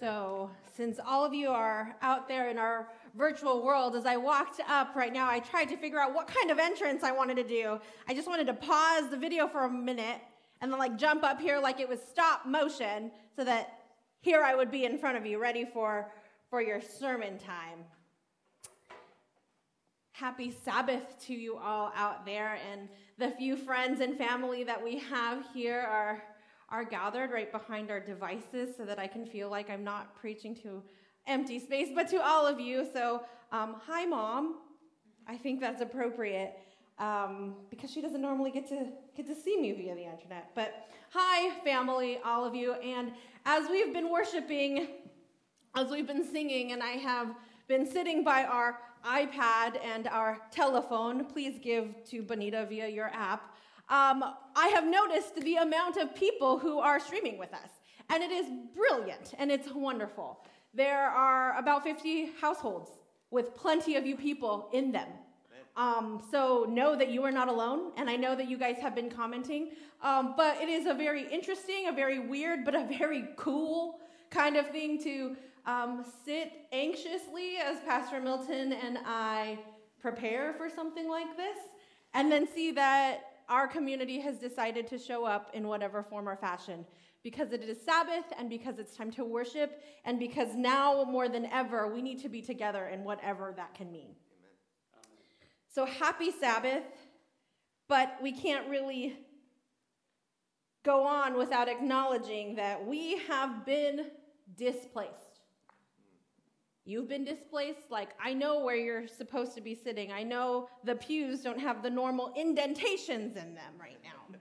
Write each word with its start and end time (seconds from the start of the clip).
So, 0.00 0.50
since 0.74 0.98
all 1.06 1.26
of 1.26 1.34
you 1.34 1.50
are 1.50 1.94
out 2.00 2.26
there 2.26 2.48
in 2.48 2.56
our 2.56 2.88
virtual 3.14 3.62
world, 3.62 3.94
as 3.94 4.06
I 4.06 4.16
walked 4.16 4.58
up 4.66 4.96
right 4.96 5.12
now, 5.12 5.28
I 5.28 5.40
tried 5.40 5.66
to 5.66 5.76
figure 5.76 6.00
out 6.00 6.14
what 6.14 6.26
kind 6.26 6.50
of 6.50 6.58
entrance 6.58 7.04
I 7.04 7.12
wanted 7.12 7.36
to 7.36 7.44
do. 7.44 7.78
I 8.08 8.14
just 8.14 8.26
wanted 8.26 8.46
to 8.46 8.54
pause 8.54 9.10
the 9.10 9.18
video 9.18 9.46
for 9.46 9.66
a 9.66 9.70
minute 9.70 10.22
and 10.62 10.72
then, 10.72 10.78
like, 10.78 10.96
jump 10.96 11.22
up 11.22 11.38
here 11.38 11.58
like 11.58 11.80
it 11.80 11.88
was 11.88 12.00
stop 12.00 12.46
motion 12.46 13.10
so 13.36 13.44
that 13.44 13.78
here 14.22 14.42
I 14.42 14.54
would 14.54 14.70
be 14.70 14.86
in 14.86 14.96
front 14.96 15.18
of 15.18 15.26
you, 15.26 15.38
ready 15.38 15.66
for, 15.70 16.10
for 16.48 16.62
your 16.62 16.80
sermon 16.80 17.36
time. 17.36 17.84
Happy 20.12 20.50
Sabbath 20.64 21.18
to 21.26 21.34
you 21.34 21.58
all 21.58 21.92
out 21.94 22.24
there, 22.24 22.58
and 22.72 22.88
the 23.18 23.32
few 23.32 23.54
friends 23.54 24.00
and 24.00 24.16
family 24.16 24.64
that 24.64 24.82
we 24.82 24.98
have 24.98 25.44
here 25.52 25.80
are 25.80 26.22
are 26.70 26.84
gathered 26.84 27.30
right 27.30 27.50
behind 27.50 27.90
our 27.90 28.00
devices 28.00 28.76
so 28.76 28.84
that 28.84 28.98
I 28.98 29.06
can 29.06 29.26
feel 29.26 29.50
like 29.50 29.68
I'm 29.68 29.84
not 29.84 30.14
preaching 30.16 30.54
to 30.62 30.82
empty 31.26 31.58
space, 31.58 31.88
but 31.94 32.08
to 32.08 32.24
all 32.24 32.46
of 32.46 32.60
you. 32.60 32.86
So, 32.92 33.22
um, 33.52 33.76
hi, 33.86 34.04
mom. 34.04 34.56
I 35.26 35.36
think 35.36 35.60
that's 35.60 35.80
appropriate 35.80 36.54
um, 36.98 37.54
because 37.70 37.90
she 37.90 38.00
doesn't 38.00 38.20
normally 38.20 38.50
get 38.50 38.68
to 38.68 38.86
get 39.16 39.26
to 39.26 39.34
see 39.34 39.60
me 39.60 39.72
via 39.72 39.94
the 39.94 40.04
internet. 40.04 40.50
But 40.54 40.88
hi, 41.10 41.50
family, 41.64 42.18
all 42.24 42.44
of 42.44 42.54
you. 42.54 42.74
And 42.74 43.12
as 43.46 43.68
we've 43.68 43.92
been 43.92 44.10
worshiping, 44.10 44.88
as 45.76 45.90
we've 45.90 46.06
been 46.06 46.24
singing, 46.24 46.72
and 46.72 46.82
I 46.82 46.92
have 46.92 47.34
been 47.68 47.86
sitting 47.86 48.22
by 48.24 48.44
our 48.44 48.78
iPad 49.04 49.78
and 49.82 50.06
our 50.08 50.38
telephone, 50.50 51.24
please 51.24 51.58
give 51.62 51.94
to 52.10 52.22
Bonita 52.22 52.66
via 52.68 52.88
your 52.88 53.06
app 53.06 53.54
um, 53.90 54.24
I 54.54 54.68
have 54.68 54.86
noticed 54.86 55.34
the 55.40 55.56
amount 55.56 55.96
of 55.96 56.14
people 56.14 56.58
who 56.58 56.78
are 56.78 57.00
streaming 57.00 57.38
with 57.38 57.52
us. 57.52 57.70
And 58.08 58.22
it 58.22 58.30
is 58.30 58.46
brilliant 58.74 59.34
and 59.38 59.50
it's 59.50 59.72
wonderful. 59.72 60.38
There 60.72 61.08
are 61.08 61.58
about 61.58 61.82
50 61.82 62.30
households 62.40 62.90
with 63.30 63.54
plenty 63.54 63.96
of 63.96 64.06
you 64.06 64.16
people 64.16 64.68
in 64.72 64.92
them. 64.92 65.08
Um, 65.76 66.22
so 66.30 66.66
know 66.68 66.96
that 66.96 67.10
you 67.10 67.22
are 67.24 67.30
not 67.30 67.48
alone, 67.48 67.92
and 67.96 68.10
I 68.10 68.16
know 68.16 68.34
that 68.34 68.48
you 68.48 68.58
guys 68.58 68.76
have 68.78 68.94
been 68.94 69.08
commenting. 69.08 69.70
Um, 70.02 70.34
but 70.36 70.60
it 70.60 70.68
is 70.68 70.86
a 70.86 70.94
very 70.94 71.28
interesting, 71.30 71.86
a 71.88 71.92
very 71.92 72.18
weird, 72.18 72.64
but 72.64 72.74
a 72.74 72.86
very 72.98 73.28
cool 73.36 74.00
kind 74.30 74.56
of 74.56 74.68
thing 74.70 75.02
to 75.04 75.36
um, 75.66 76.04
sit 76.24 76.52
anxiously 76.72 77.56
as 77.64 77.78
Pastor 77.80 78.20
Milton 78.20 78.72
and 78.72 78.98
I 79.06 79.58
prepare 80.00 80.54
for 80.54 80.68
something 80.68 81.08
like 81.08 81.36
this, 81.36 81.58
and 82.14 82.32
then 82.32 82.48
see 82.52 82.72
that 82.72 83.29
our 83.50 83.66
community 83.66 84.20
has 84.20 84.38
decided 84.38 84.86
to 84.86 84.96
show 84.96 85.24
up 85.24 85.50
in 85.52 85.66
whatever 85.66 86.02
form 86.02 86.28
or 86.28 86.36
fashion 86.36 86.86
because 87.22 87.52
it 87.52 87.62
is 87.62 87.76
Sabbath 87.84 88.24
and 88.38 88.48
because 88.48 88.78
it's 88.78 88.96
time 88.96 89.10
to 89.10 89.24
worship 89.24 89.82
and 90.04 90.18
because 90.18 90.54
now 90.54 91.04
more 91.04 91.28
than 91.28 91.46
ever 91.46 91.92
we 91.92 92.00
need 92.00 92.20
to 92.22 92.28
be 92.28 92.40
together 92.40 92.86
in 92.86 93.04
whatever 93.04 93.52
that 93.56 93.74
can 93.74 93.92
mean. 93.92 94.14
Amen. 94.32 95.10
So 95.68 95.84
happy 95.84 96.30
Sabbath, 96.30 96.84
but 97.88 98.16
we 98.22 98.32
can't 98.32 98.68
really 98.68 99.18
go 100.84 101.04
on 101.04 101.36
without 101.36 101.68
acknowledging 101.68 102.54
that 102.54 102.86
we 102.86 103.18
have 103.28 103.66
been 103.66 104.06
displaced. 104.56 105.29
You've 106.90 107.08
been 107.08 107.24
displaced. 107.24 107.88
Like, 107.88 108.16
I 108.20 108.34
know 108.34 108.64
where 108.64 108.74
you're 108.74 109.06
supposed 109.06 109.54
to 109.54 109.60
be 109.60 109.76
sitting. 109.76 110.10
I 110.10 110.24
know 110.24 110.68
the 110.82 110.96
pews 110.96 111.40
don't 111.40 111.60
have 111.60 111.84
the 111.84 111.90
normal 111.90 112.32
indentations 112.36 113.36
in 113.36 113.54
them 113.54 113.74
right 113.78 113.98
now. 114.02 114.36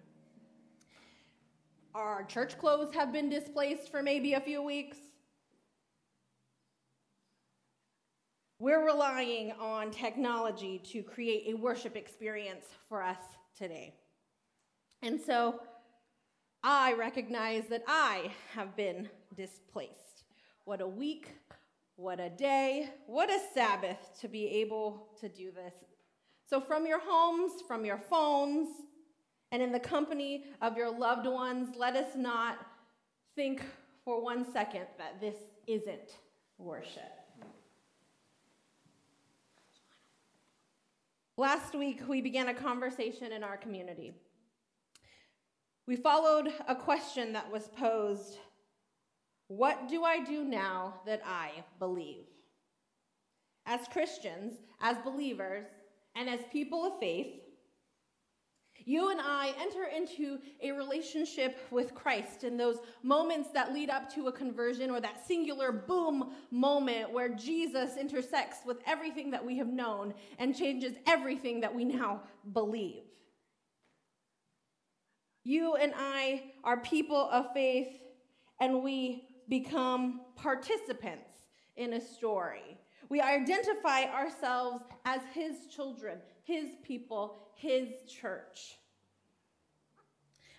Our 1.93 2.23
church 2.23 2.57
clothes 2.57 2.91
have 2.95 3.13
been 3.13 3.29
displaced 3.29 3.91
for 3.91 4.01
maybe 4.01 4.33
a 4.33 4.39
few 4.39 4.63
weeks. 4.63 4.97
We're 8.57 8.83
relying 8.83 9.51
on 9.51 9.91
technology 9.91 10.81
to 10.91 11.03
create 11.03 11.53
a 11.53 11.55
worship 11.55 11.95
experience 11.95 12.65
for 12.87 13.03
us 13.03 13.19
today. 13.55 13.93
And 15.03 15.21
so 15.21 15.61
I 16.63 16.93
recognize 16.93 17.67
that 17.67 17.83
I 17.87 18.31
have 18.55 18.75
been 18.75 19.07
displaced. 19.37 20.23
What 20.65 20.81
a 20.81 20.87
week 20.87 21.35
what 21.99 22.21
a 22.21 22.29
day, 22.29 22.89
what 23.07 23.29
a 23.29 23.39
Sabbath 23.53 23.97
to 24.21 24.29
be 24.29 24.47
able 24.47 25.09
to 25.19 25.27
do 25.27 25.51
this. 25.51 25.73
So, 26.49 26.61
from 26.61 26.87
your 26.87 26.99
homes, 27.03 27.61
from 27.67 27.83
your 27.83 27.97
phones, 27.97 28.69
and 29.51 29.61
in 29.61 29.73
the 29.73 29.79
company 29.81 30.45
of 30.61 30.77
your 30.77 30.89
loved 30.89 31.27
ones, 31.27 31.75
let 31.75 31.97
us 31.97 32.15
not 32.15 32.65
think 33.35 33.61
for 34.05 34.23
one 34.23 34.49
second 34.53 34.85
that 34.97 35.19
this 35.19 35.35
isn't 35.67 36.15
worship. 36.57 37.03
Last 41.35 41.75
week, 41.75 42.01
we 42.07 42.21
began 42.21 42.47
a 42.47 42.53
conversation 42.53 43.33
in 43.33 43.43
our 43.43 43.57
community. 43.57 44.13
We 45.85 45.97
followed 45.97 46.53
a 46.67 46.75
question 46.75 47.33
that 47.33 47.51
was 47.51 47.67
posed 47.77 48.37
what 49.49 49.89
do 49.89 50.03
I 50.03 50.23
do 50.23 50.43
now 50.43 50.93
that 51.07 51.21
I 51.25 51.49
believe? 51.79 52.25
As 53.65 53.87
Christians, 53.91 54.53
as 54.79 54.97
believers, 54.99 55.65
and 56.15 56.29
as 56.29 56.39
people 56.51 56.85
of 56.85 56.99
faith, 56.99 57.41
you 58.85 59.09
and 59.09 59.19
I 59.19 59.53
enter 59.59 59.85
into 59.85 60.39
a 60.61 60.71
relationship 60.71 61.57
with 61.71 61.95
Christ 61.95 62.43
in 62.43 62.57
those 62.57 62.77
moments 63.01 63.49
that 63.53 63.73
lead 63.73 63.89
up 63.89 64.13
to 64.13 64.27
a 64.27 64.31
conversion 64.31 64.89
or 64.91 65.01
that 65.01 65.27
singular 65.27 65.71
boom 65.71 66.31
moment 66.51 67.11
where 67.11 67.29
Jesus 67.29 67.97
intersects 67.97 68.59
with 68.65 68.77
everything 68.85 69.31
that 69.31 69.45
we 69.45 69.57
have 69.57 69.67
known 69.67 70.13
and 70.37 70.55
changes 70.55 70.93
everything 71.07 71.59
that 71.61 71.73
we 71.73 71.85
now 71.85 72.21
believe. 72.53 73.03
You 75.43 75.73
and 75.75 75.93
I 75.97 76.53
are 76.63 76.77
people 76.77 77.29
of 77.31 77.51
faith, 77.53 77.89
and 78.59 78.83
we 78.83 79.28
become 79.49 80.21
participants 80.35 81.31
in 81.75 81.93
a 81.93 82.01
story. 82.01 82.77
We 83.09 83.21
identify 83.21 84.03
ourselves 84.03 84.83
as 85.05 85.21
his 85.33 85.65
children, 85.75 86.19
his 86.43 86.69
people, 86.83 87.37
his 87.55 87.87
church. 88.07 88.77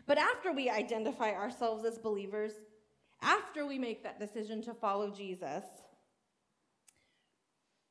But 0.06 0.18
after 0.18 0.52
we 0.52 0.68
identify 0.68 1.30
ourselves 1.30 1.84
as 1.84 1.98
believers, 1.98 2.52
after 3.22 3.66
we 3.66 3.78
make 3.78 4.02
that 4.02 4.18
decision 4.18 4.60
to 4.62 4.74
follow 4.74 5.10
Jesus, 5.10 5.64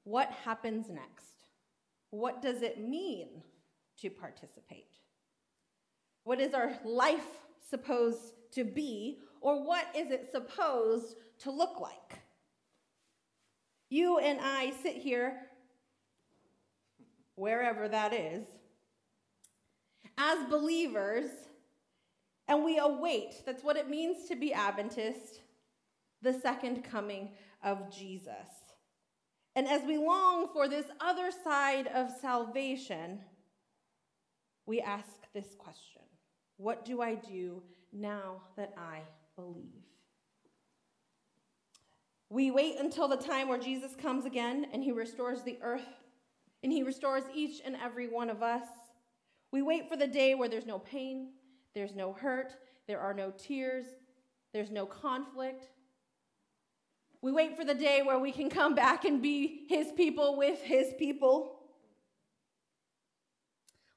what 0.04 0.31
happens 0.44 0.90
next? 0.90 1.46
What 2.10 2.42
does 2.42 2.62
it 2.62 2.80
mean 2.80 3.44
to 4.02 4.10
participate? 4.10 4.92
What 6.24 6.42
is 6.42 6.54
our 6.54 6.74
life 6.84 7.28
supposed 7.70 8.34
to 8.54 8.64
be 8.64 9.20
or 9.42 9.66
what 9.66 9.86
is 9.96 10.12
it 10.12 10.30
supposed 10.32 11.16
to 11.40 11.52
look 11.52 11.80
like? 11.80 12.20
You 13.90 14.20
and 14.20 14.40
I 14.42 14.72
sit 14.84 14.96
here, 14.96 15.38
wherever 17.36 17.88
that 17.88 18.14
is, 18.14 18.46
as 20.18 20.48
believers, 20.50 21.30
and 22.48 22.64
we 22.64 22.78
await 22.80 23.46
that's 23.46 23.64
what 23.64 23.78
it 23.78 23.90
means 23.90 24.28
to 24.28 24.36
be 24.36 24.54
Adventist 24.54 25.42
the 26.22 26.34
second 26.34 26.84
coming 26.84 27.30
of 27.64 27.96
Jesus. 27.96 28.34
And 29.56 29.68
as 29.68 29.84
we 29.84 29.98
long 29.98 30.48
for 30.54 30.68
this 30.68 30.86
other 31.00 31.32
side 31.44 31.88
of 31.88 32.10
salvation, 32.22 33.20
we 34.66 34.80
ask 34.82 35.10
this 35.34 35.56
question 35.58 36.02
What 36.58 36.86
do 36.86 37.02
I 37.02 37.16
do 37.16 37.64
now 37.92 38.42
that 38.58 38.74
I 38.78 39.02
believe. 39.40 39.84
We 42.30 42.52
wait 42.52 42.80
until 42.80 43.08
the 43.08 43.18
time 43.18 43.48
where 43.48 43.58
Jesus 43.58 43.96
comes 43.96 44.25
again 44.25 44.68
and 44.72 44.84
he 44.84 44.92
restores 44.92 45.42
the 45.42 45.58
earth 45.62 45.88
and 46.62 46.72
he 46.72 46.84
restores 46.84 47.24
each 47.34 47.62
and 47.66 47.75
every 47.75 48.08
one 48.08 48.30
of 48.30 48.44
us. 48.44 48.68
We 49.52 49.62
wait 49.62 49.90
for 49.90 49.98
the 49.98 50.08
day 50.08 50.36
where 50.36 50.50
there's 50.50 50.66
no 50.66 50.78
pain, 50.78 51.30
there's 51.74 51.96
no 51.96 52.13
hurt, 52.13 52.54
there 52.88 53.00
are 53.00 53.13
no 53.13 53.31
tears, 53.31 53.86
there's 54.54 54.69
no 54.69 54.86
conflict. 54.86 55.66
We 57.22 57.31
wait 57.31 57.58
for 57.58 57.66
the 57.66 57.74
day 57.74 58.02
where 58.04 58.19
we 58.19 58.31
can 58.31 58.50
come 58.50 58.75
back 58.75 59.06
and 59.06 59.22
be 59.22 59.66
his 59.68 59.92
people 59.92 60.38
with 60.38 60.62
his 60.62 60.94
people. 61.00 61.56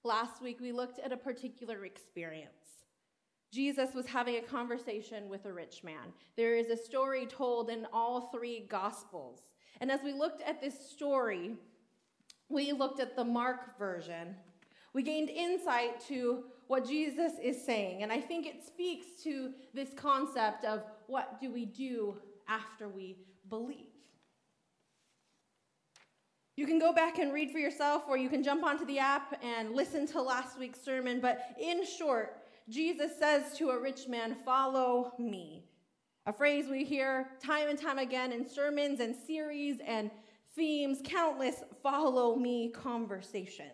Last 0.04 0.42
week, 0.42 0.58
we 0.60 0.72
looked 0.72 0.98
at 0.98 1.12
a 1.12 1.16
particular 1.16 1.84
experience 1.84 2.61
Jesus 3.52 3.94
was 3.94 4.06
having 4.06 4.36
a 4.36 4.40
conversation 4.40 5.28
with 5.28 5.44
a 5.44 5.52
rich 5.52 5.84
man. 5.84 6.12
There 6.36 6.56
is 6.56 6.68
a 6.68 6.76
story 6.76 7.26
told 7.26 7.68
in 7.68 7.86
all 7.92 8.30
three 8.32 8.66
Gospels. 8.68 9.40
And 9.80 9.90
as 9.90 10.00
we 10.02 10.12
looked 10.12 10.40
at 10.42 10.60
this 10.60 10.74
story, 10.90 11.56
we 12.48 12.72
looked 12.72 12.98
at 12.98 13.14
the 13.14 13.24
Mark 13.24 13.78
version. 13.78 14.34
We 14.94 15.02
gained 15.02 15.28
insight 15.28 16.00
to 16.08 16.44
what 16.66 16.86
Jesus 16.86 17.32
is 17.42 17.62
saying. 17.62 18.02
And 18.02 18.10
I 18.10 18.20
think 18.20 18.46
it 18.46 18.64
speaks 18.64 19.22
to 19.24 19.52
this 19.74 19.90
concept 19.94 20.64
of 20.64 20.84
what 21.06 21.38
do 21.40 21.50
we 21.50 21.66
do 21.66 22.16
after 22.48 22.88
we 22.88 23.18
believe. 23.50 23.88
You 26.56 26.66
can 26.66 26.78
go 26.78 26.92
back 26.92 27.18
and 27.18 27.32
read 27.32 27.50
for 27.50 27.58
yourself, 27.58 28.04
or 28.08 28.16
you 28.16 28.28
can 28.28 28.42
jump 28.42 28.62
onto 28.62 28.84
the 28.84 28.98
app 28.98 29.38
and 29.42 29.74
listen 29.74 30.06
to 30.08 30.20
last 30.20 30.58
week's 30.58 30.80
sermon. 30.80 31.18
But 31.20 31.54
in 31.58 31.84
short, 31.86 32.41
Jesus 32.68 33.12
says 33.18 33.56
to 33.58 33.70
a 33.70 33.80
rich 33.80 34.08
man, 34.08 34.36
Follow 34.44 35.12
me. 35.18 35.64
A 36.26 36.32
phrase 36.32 36.66
we 36.70 36.84
hear 36.84 37.30
time 37.44 37.68
and 37.68 37.80
time 37.80 37.98
again 37.98 38.32
in 38.32 38.48
sermons 38.48 39.00
and 39.00 39.14
series 39.14 39.78
and 39.84 40.10
themes, 40.54 41.00
countless 41.04 41.64
follow 41.82 42.36
me 42.36 42.70
conversations. 42.70 43.70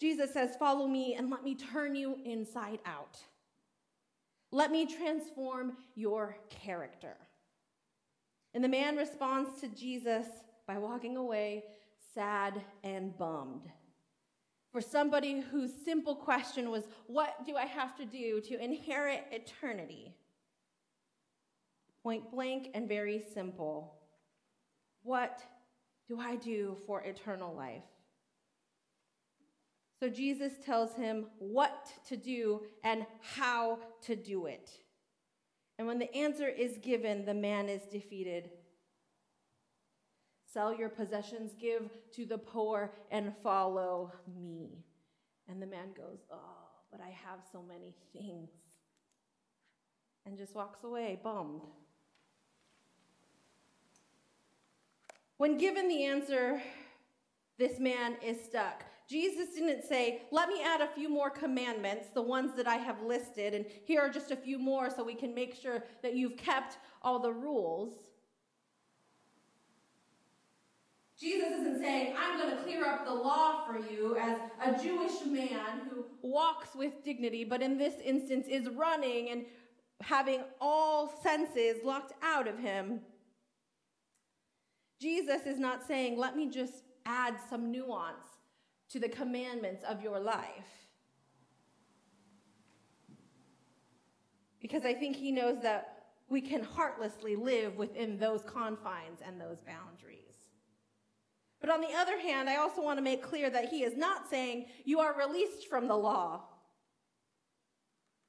Jesus 0.00 0.32
says, 0.32 0.56
Follow 0.58 0.86
me 0.86 1.14
and 1.14 1.30
let 1.30 1.44
me 1.44 1.54
turn 1.54 1.94
you 1.94 2.16
inside 2.24 2.78
out. 2.86 3.18
Let 4.50 4.70
me 4.72 4.86
transform 4.86 5.76
your 5.94 6.38
character. 6.48 7.16
And 8.54 8.64
the 8.64 8.68
man 8.68 8.96
responds 8.96 9.60
to 9.60 9.68
Jesus 9.68 10.26
by 10.66 10.78
walking 10.78 11.16
away 11.16 11.64
sad 12.14 12.60
and 12.82 13.16
bummed. 13.16 13.70
For 14.72 14.80
somebody 14.80 15.40
whose 15.40 15.72
simple 15.84 16.14
question 16.14 16.70
was, 16.70 16.84
What 17.06 17.44
do 17.44 17.56
I 17.56 17.66
have 17.66 17.96
to 17.96 18.04
do 18.04 18.40
to 18.42 18.62
inherit 18.62 19.24
eternity? 19.32 20.14
Point 22.02 22.30
blank 22.30 22.70
and 22.74 22.88
very 22.88 23.22
simple. 23.34 23.94
What 25.02 25.42
do 26.08 26.20
I 26.20 26.36
do 26.36 26.76
for 26.86 27.02
eternal 27.02 27.54
life? 27.54 27.82
So 29.98 30.08
Jesus 30.08 30.52
tells 30.64 30.94
him 30.94 31.26
what 31.38 31.92
to 32.08 32.16
do 32.16 32.62
and 32.84 33.04
how 33.20 33.80
to 34.06 34.16
do 34.16 34.46
it. 34.46 34.70
And 35.78 35.86
when 35.86 35.98
the 35.98 36.14
answer 36.14 36.48
is 36.48 36.78
given, 36.78 37.24
the 37.24 37.34
man 37.34 37.68
is 37.68 37.82
defeated. 37.82 38.50
Sell 40.52 40.74
your 40.74 40.88
possessions, 40.88 41.52
give 41.60 41.90
to 42.12 42.26
the 42.26 42.38
poor, 42.38 42.92
and 43.10 43.32
follow 43.42 44.12
me. 44.36 44.84
And 45.48 45.62
the 45.62 45.66
man 45.66 45.92
goes, 45.96 46.18
Oh, 46.32 46.68
but 46.90 47.00
I 47.00 47.10
have 47.10 47.40
so 47.52 47.62
many 47.62 47.94
things. 48.12 48.50
And 50.26 50.36
just 50.36 50.54
walks 50.54 50.82
away, 50.82 51.20
bummed. 51.22 51.62
When 55.36 55.56
given 55.56 55.88
the 55.88 56.04
answer, 56.04 56.60
this 57.58 57.78
man 57.78 58.16
is 58.22 58.42
stuck. 58.44 58.84
Jesus 59.08 59.54
didn't 59.54 59.84
say, 59.84 60.22
Let 60.32 60.48
me 60.48 60.62
add 60.64 60.80
a 60.80 60.88
few 60.88 61.08
more 61.08 61.30
commandments, 61.30 62.08
the 62.12 62.22
ones 62.22 62.56
that 62.56 62.66
I 62.66 62.76
have 62.76 63.02
listed, 63.02 63.54
and 63.54 63.66
here 63.84 64.00
are 64.00 64.10
just 64.10 64.32
a 64.32 64.36
few 64.36 64.58
more 64.58 64.90
so 64.90 65.04
we 65.04 65.14
can 65.14 65.34
make 65.34 65.54
sure 65.54 65.84
that 66.02 66.14
you've 66.14 66.36
kept 66.36 66.78
all 67.02 67.20
the 67.20 67.32
rules. 67.32 68.09
Jesus 71.20 71.52
isn't 71.52 71.82
saying, 71.82 72.14
I'm 72.18 72.38
going 72.38 72.56
to 72.56 72.62
clear 72.62 72.86
up 72.86 73.04
the 73.04 73.12
law 73.12 73.66
for 73.66 73.78
you 73.78 74.16
as 74.16 74.38
a 74.64 74.82
Jewish 74.82 75.22
man 75.26 75.82
who 75.90 76.06
walks 76.22 76.74
with 76.74 77.04
dignity, 77.04 77.44
but 77.44 77.60
in 77.60 77.76
this 77.76 77.94
instance 78.02 78.46
is 78.48 78.68
running 78.70 79.28
and 79.28 79.44
having 80.00 80.42
all 80.62 81.12
senses 81.22 81.84
locked 81.84 82.14
out 82.22 82.48
of 82.48 82.58
him. 82.58 83.00
Jesus 84.98 85.44
is 85.44 85.58
not 85.58 85.86
saying, 85.86 86.18
Let 86.18 86.36
me 86.36 86.48
just 86.48 86.84
add 87.04 87.36
some 87.50 87.70
nuance 87.70 88.24
to 88.88 88.98
the 88.98 89.08
commandments 89.08 89.84
of 89.86 90.02
your 90.02 90.18
life. 90.18 90.88
Because 94.58 94.86
I 94.86 94.94
think 94.94 95.16
he 95.16 95.32
knows 95.32 95.60
that 95.62 96.04
we 96.30 96.40
can 96.40 96.62
heartlessly 96.62 97.36
live 97.36 97.76
within 97.76 98.18
those 98.18 98.42
confines 98.42 99.20
and 99.26 99.38
those 99.38 99.58
boundaries. 99.60 100.29
But 101.60 101.70
on 101.70 101.80
the 101.80 101.92
other 101.94 102.18
hand, 102.18 102.48
I 102.48 102.56
also 102.56 102.82
want 102.82 102.98
to 102.98 103.02
make 103.02 103.22
clear 103.22 103.50
that 103.50 103.68
he 103.68 103.82
is 103.82 103.96
not 103.96 104.28
saying 104.28 104.66
you 104.84 105.00
are 105.00 105.14
released 105.16 105.68
from 105.68 105.88
the 105.88 105.96
law. 105.96 106.42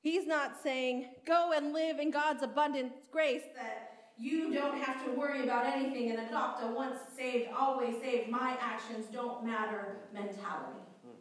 He's 0.02 0.28
not 0.28 0.62
saying 0.62 1.10
go 1.26 1.54
and 1.56 1.74
live 1.74 2.00
in 2.00 2.12
God's 2.12 2.44
abundant 2.44 2.92
grace 3.12 3.44
that 3.56 3.92
you 4.18 4.54
don't 4.54 4.78
have 4.78 5.04
to 5.06 5.12
worry 5.12 5.44
about 5.44 5.66
anything 5.66 6.12
and 6.12 6.20
adopt 6.28 6.64
a 6.64 6.68
once 6.68 6.98
saved, 7.16 7.50
always 7.58 7.96
saved, 8.02 8.30
my 8.30 8.56
actions 8.60 9.08
don't 9.12 9.46
matter 9.46 10.02
mentality. 10.14 10.80
Hmm. 11.04 11.16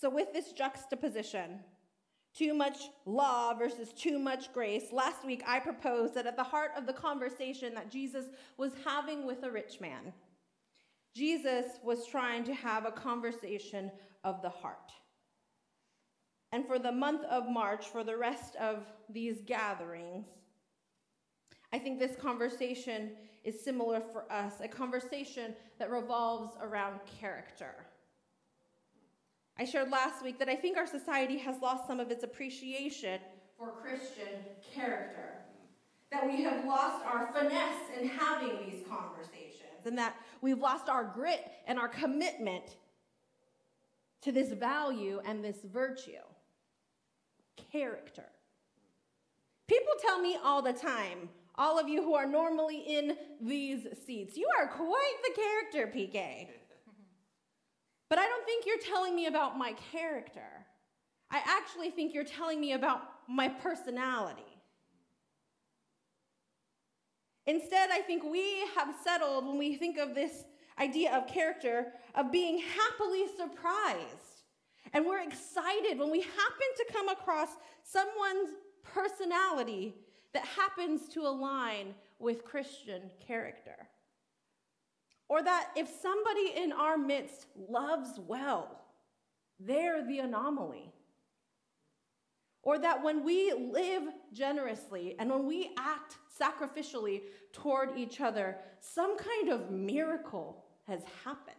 So, 0.00 0.08
with 0.08 0.32
this 0.32 0.52
juxtaposition, 0.52 1.60
too 2.38 2.54
much 2.54 2.78
law 3.04 3.52
versus 3.52 3.92
too 3.92 4.18
much 4.18 4.52
grace, 4.52 4.92
last 4.92 5.24
week 5.26 5.42
I 5.46 5.58
proposed 5.58 6.14
that 6.14 6.26
at 6.26 6.36
the 6.36 6.44
heart 6.44 6.70
of 6.76 6.86
the 6.86 6.92
conversation 6.92 7.74
that 7.74 7.90
Jesus 7.90 8.26
was 8.56 8.72
having 8.84 9.26
with 9.26 9.42
a 9.42 9.50
rich 9.50 9.80
man, 9.80 10.12
Jesus 11.16 11.64
was 11.82 12.06
trying 12.06 12.44
to 12.44 12.54
have 12.54 12.86
a 12.86 12.92
conversation 12.92 13.90
of 14.22 14.40
the 14.40 14.48
heart. 14.48 14.92
And 16.52 16.64
for 16.66 16.78
the 16.78 16.92
month 16.92 17.24
of 17.24 17.50
March, 17.50 17.86
for 17.86 18.04
the 18.04 18.16
rest 18.16 18.54
of 18.56 18.84
these 19.10 19.42
gatherings, 19.44 20.26
I 21.72 21.78
think 21.78 21.98
this 21.98 22.16
conversation 22.16 23.10
is 23.44 23.62
similar 23.62 24.00
for 24.00 24.30
us 24.32 24.54
a 24.62 24.68
conversation 24.68 25.54
that 25.78 25.90
revolves 25.90 26.56
around 26.62 27.00
character. 27.20 27.74
I 29.58 29.64
shared 29.64 29.90
last 29.90 30.22
week 30.22 30.38
that 30.38 30.48
I 30.48 30.54
think 30.54 30.76
our 30.76 30.86
society 30.86 31.36
has 31.38 31.60
lost 31.60 31.86
some 31.86 31.98
of 31.98 32.12
its 32.12 32.22
appreciation 32.22 33.20
for 33.58 33.72
Christian 33.82 34.38
character. 34.74 35.34
That 36.12 36.26
we 36.26 36.42
have 36.42 36.64
lost 36.64 37.04
our 37.04 37.28
finesse 37.32 38.00
in 38.00 38.08
having 38.08 38.56
these 38.64 38.84
conversations, 38.88 39.84
and 39.84 39.98
that 39.98 40.14
we've 40.40 40.58
lost 40.58 40.88
our 40.88 41.04
grit 41.04 41.50
and 41.66 41.78
our 41.78 41.88
commitment 41.88 42.76
to 44.22 44.32
this 44.32 44.52
value 44.52 45.20
and 45.26 45.44
this 45.44 45.58
virtue 45.64 46.12
character. 47.72 48.26
People 49.66 49.92
tell 50.00 50.20
me 50.20 50.38
all 50.42 50.62
the 50.62 50.72
time, 50.72 51.28
all 51.56 51.78
of 51.78 51.88
you 51.88 52.02
who 52.02 52.14
are 52.14 52.26
normally 52.26 52.78
in 52.78 53.16
these 53.40 53.86
seats, 54.06 54.36
you 54.36 54.48
are 54.58 54.68
quite 54.68 55.16
the 55.24 55.42
character, 55.42 55.92
PK. 55.94 56.48
But 58.08 58.18
I 58.18 58.26
don't 58.26 58.44
think 58.44 58.64
you're 58.66 58.78
telling 58.78 59.14
me 59.14 59.26
about 59.26 59.58
my 59.58 59.74
character. 59.92 60.66
I 61.30 61.42
actually 61.44 61.90
think 61.90 62.14
you're 62.14 62.24
telling 62.24 62.60
me 62.60 62.72
about 62.72 63.02
my 63.28 63.48
personality. 63.48 64.42
Instead, 67.46 67.90
I 67.90 68.00
think 68.00 68.24
we 68.24 68.66
have 68.74 68.94
settled 69.02 69.46
when 69.46 69.58
we 69.58 69.76
think 69.76 69.98
of 69.98 70.14
this 70.14 70.44
idea 70.78 71.16
of 71.16 71.26
character 71.26 71.92
of 72.14 72.30
being 72.30 72.58
happily 72.58 73.24
surprised 73.36 74.28
and 74.92 75.04
we're 75.04 75.22
excited 75.22 75.98
when 75.98 76.10
we 76.10 76.20
happen 76.20 76.68
to 76.76 76.92
come 76.92 77.08
across 77.08 77.48
someone's 77.82 78.50
personality 78.82 79.94
that 80.32 80.44
happens 80.44 81.08
to 81.10 81.20
align 81.20 81.94
with 82.18 82.44
Christian 82.44 83.02
character. 83.24 83.88
Or 85.28 85.42
that 85.42 85.70
if 85.76 85.88
somebody 86.00 86.54
in 86.56 86.72
our 86.72 86.96
midst 86.96 87.46
loves 87.68 88.18
well, 88.26 88.80
they're 89.60 90.06
the 90.06 90.20
anomaly. 90.20 90.92
Or 92.62 92.78
that 92.78 93.02
when 93.02 93.24
we 93.24 93.52
live 93.52 94.04
generously 94.32 95.16
and 95.18 95.30
when 95.30 95.46
we 95.46 95.70
act 95.78 96.16
sacrificially 96.40 97.22
toward 97.52 97.96
each 97.96 98.20
other, 98.20 98.56
some 98.80 99.16
kind 99.18 99.50
of 99.50 99.70
miracle 99.70 100.64
has 100.86 101.02
happened. 101.24 101.56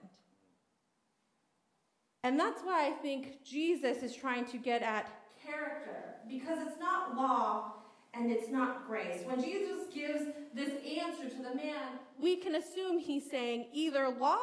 And 2.23 2.39
that's 2.39 2.61
why 2.61 2.87
I 2.87 2.91
think 2.91 3.43
Jesus 3.43 4.03
is 4.03 4.15
trying 4.15 4.45
to 4.45 4.57
get 4.57 4.81
at 4.81 5.09
character, 5.45 6.15
because 6.27 6.59
it's 6.67 6.79
not 6.79 7.15
law 7.15 7.73
and 8.13 8.31
it's 8.31 8.49
not 8.49 8.87
grace. 8.87 9.21
When 9.25 9.41
Jesus 9.41 9.87
gives 9.93 10.25
this 10.53 10.71
answer 11.01 11.29
to 11.29 11.37
the 11.37 11.55
man, 11.55 11.99
we 12.19 12.37
can 12.37 12.55
assume 12.55 12.99
he's 12.99 13.29
saying 13.29 13.67
either 13.73 14.09
law 14.09 14.39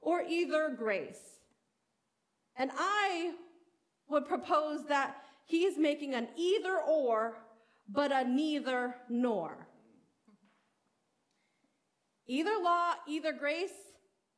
or 0.00 0.22
either 0.22 0.74
grace. 0.76 1.20
And 2.56 2.70
I 2.76 3.32
would 4.08 4.26
propose 4.26 4.86
that 4.86 5.16
he's 5.44 5.78
making 5.78 6.14
an 6.14 6.28
either 6.36 6.78
or, 6.78 7.34
but 7.88 8.12
a 8.12 8.24
neither 8.24 8.94
nor. 9.08 9.66
Either 12.26 12.52
law, 12.62 12.92
either 13.08 13.32
grace, 13.32 13.72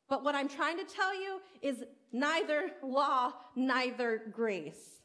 but 0.09 0.25
what 0.25 0.35
I'm 0.35 0.49
trying 0.49 0.79
to 0.79 0.85
tell 0.85 1.15
you 1.15 1.41
is 1.61 1.85
neither 2.13 2.71
law, 2.83 3.33
neither 3.55 4.23
grace. 4.33 5.02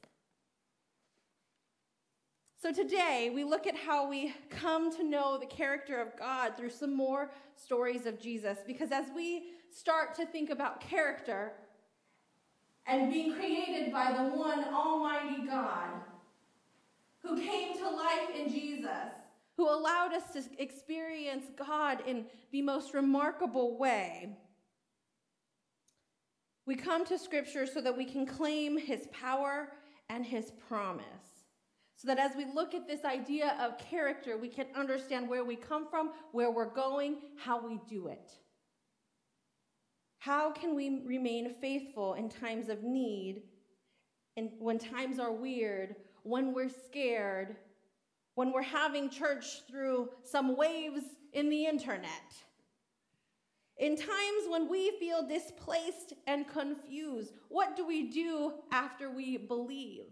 So 2.59 2.71
today, 2.73 3.31
we 3.33 3.43
look 3.43 3.67
at 3.67 3.75
how 3.75 4.09
we 4.09 4.33
come 4.49 4.91
to 4.97 5.03
know 5.03 5.37
the 5.37 5.45
character 5.45 6.01
of 6.01 6.17
God 6.17 6.57
through 6.57 6.71
some 6.71 6.91
more 6.91 7.29
stories 7.55 8.07
of 8.07 8.19
Jesus. 8.19 8.57
Because 8.65 8.91
as 8.91 9.05
we 9.15 9.49
start 9.69 10.15
to 10.15 10.25
think 10.25 10.49
about 10.49 10.81
character 10.81 11.53
and 12.87 13.13
being 13.13 13.35
created 13.35 13.91
by 13.91 14.11
the 14.11 14.35
one 14.35 14.63
Almighty 14.73 15.45
God, 15.45 15.89
who 17.19 17.37
came 17.37 17.77
to 17.77 17.87
life 17.87 18.29
in 18.35 18.49
Jesus, 18.49 18.89
who 19.55 19.69
allowed 19.69 20.13
us 20.13 20.23
to 20.33 20.43
experience 20.57 21.45
God 21.55 22.01
in 22.07 22.25
the 22.51 22.63
most 22.63 22.95
remarkable 22.95 23.77
way. 23.77 24.35
We 26.65 26.75
come 26.75 27.05
to 27.05 27.19
Scripture 27.19 27.67
so 27.67 27.81
that 27.81 27.95
we 27.95 28.05
can 28.05 28.25
claim 28.25 28.79
His 28.79 29.07
power 29.11 29.73
and 30.09 30.25
His 30.25 30.51
promise. 30.67 31.26
So 31.97 32.07
that 32.09 32.19
as 32.19 32.35
we 32.37 32.45
look 32.45 32.75
at 32.75 32.87
this 32.87 33.03
idea 33.03 33.57
of 33.59 33.79
character, 33.79 34.37
we 34.37 34.49
can 34.49 34.67
understand 34.75 35.27
where 35.27 35.43
we 35.43 35.55
come 35.55 35.87
from, 35.89 36.11
where 36.31 36.51
we're 36.51 36.71
going, 36.71 37.17
how 37.43 37.59
we 37.67 37.79
do 37.89 38.07
it. 38.07 38.31
How 40.19 40.51
can 40.51 40.75
we 40.75 41.01
remain 41.05 41.55
faithful 41.59 42.13
in 42.13 42.29
times 42.29 42.69
of 42.69 42.83
need, 42.83 43.41
and 44.35 44.51
when 44.59 44.77
times 44.77 45.17
are 45.17 45.31
weird, 45.31 45.95
when 46.21 46.53
we're 46.53 46.69
scared, 46.69 47.55
when 48.35 48.51
we're 48.51 48.61
having 48.61 49.09
church 49.09 49.65
through 49.67 50.09
some 50.23 50.55
waves 50.55 51.01
in 51.33 51.49
the 51.49 51.65
internet? 51.65 52.31
In 53.79 53.95
times 53.95 54.43
when 54.49 54.69
we 54.69 54.91
feel 54.99 55.27
displaced 55.27 56.13
and 56.27 56.47
confused, 56.47 57.33
what 57.49 57.75
do 57.75 57.87
we 57.87 58.11
do 58.11 58.53
after 58.71 59.09
we 59.09 59.37
believe? 59.37 60.05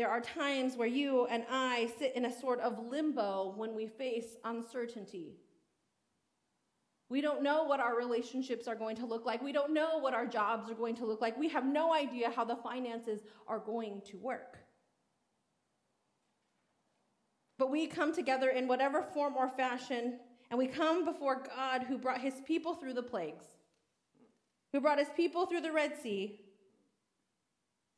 There 0.00 0.08
are 0.08 0.22
times 0.22 0.78
where 0.78 0.88
you 0.88 1.26
and 1.26 1.44
I 1.50 1.90
sit 1.98 2.16
in 2.16 2.24
a 2.24 2.32
sort 2.32 2.58
of 2.60 2.86
limbo 2.86 3.52
when 3.54 3.74
we 3.74 3.86
face 3.86 4.38
uncertainty. 4.46 5.34
We 7.10 7.20
don't 7.20 7.42
know 7.42 7.64
what 7.64 7.80
our 7.80 7.94
relationships 7.94 8.66
are 8.66 8.74
going 8.74 8.96
to 8.96 9.04
look 9.04 9.26
like. 9.26 9.42
We 9.42 9.52
don't 9.52 9.74
know 9.74 9.98
what 9.98 10.14
our 10.14 10.24
jobs 10.24 10.70
are 10.70 10.74
going 10.74 10.94
to 10.96 11.04
look 11.04 11.20
like. 11.20 11.36
We 11.36 11.50
have 11.50 11.66
no 11.66 11.92
idea 11.92 12.30
how 12.30 12.46
the 12.46 12.56
finances 12.56 13.20
are 13.46 13.58
going 13.58 14.00
to 14.06 14.16
work. 14.16 14.56
But 17.58 17.70
we 17.70 17.86
come 17.86 18.14
together 18.14 18.48
in 18.48 18.68
whatever 18.68 19.02
form 19.02 19.34
or 19.36 19.50
fashion, 19.50 20.18
and 20.48 20.58
we 20.58 20.66
come 20.66 21.04
before 21.04 21.44
God 21.54 21.82
who 21.82 21.98
brought 21.98 22.22
his 22.22 22.40
people 22.46 22.74
through 22.74 22.94
the 22.94 23.02
plagues, 23.02 23.44
who 24.72 24.80
brought 24.80 24.98
his 24.98 25.10
people 25.14 25.44
through 25.44 25.60
the 25.60 25.72
Red 25.72 26.00
Sea, 26.02 26.40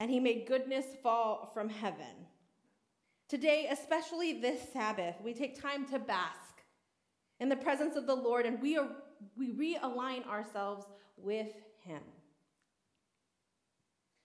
and 0.03 0.11
he 0.11 0.19
made 0.19 0.49
goodness 0.49 0.85
fall 1.01 1.49
from 1.55 1.69
heaven. 1.69 2.27
Today, 3.29 3.69
especially 3.71 4.33
this 4.33 4.61
Sabbath, 4.73 5.15
we 5.23 5.33
take 5.33 5.63
time 5.63 5.87
to 5.91 6.01
bask 6.01 6.61
in 7.39 7.49
the 7.49 7.55
presence 7.55 7.95
of 7.95 8.09
the 8.09 8.15
Lord 8.17 8.45
and 8.45 8.61
we, 8.61 8.77
are, 8.77 8.89
we 9.39 9.53
realign 9.53 10.27
ourselves 10.27 10.87
with 11.17 11.53
him. 11.85 12.03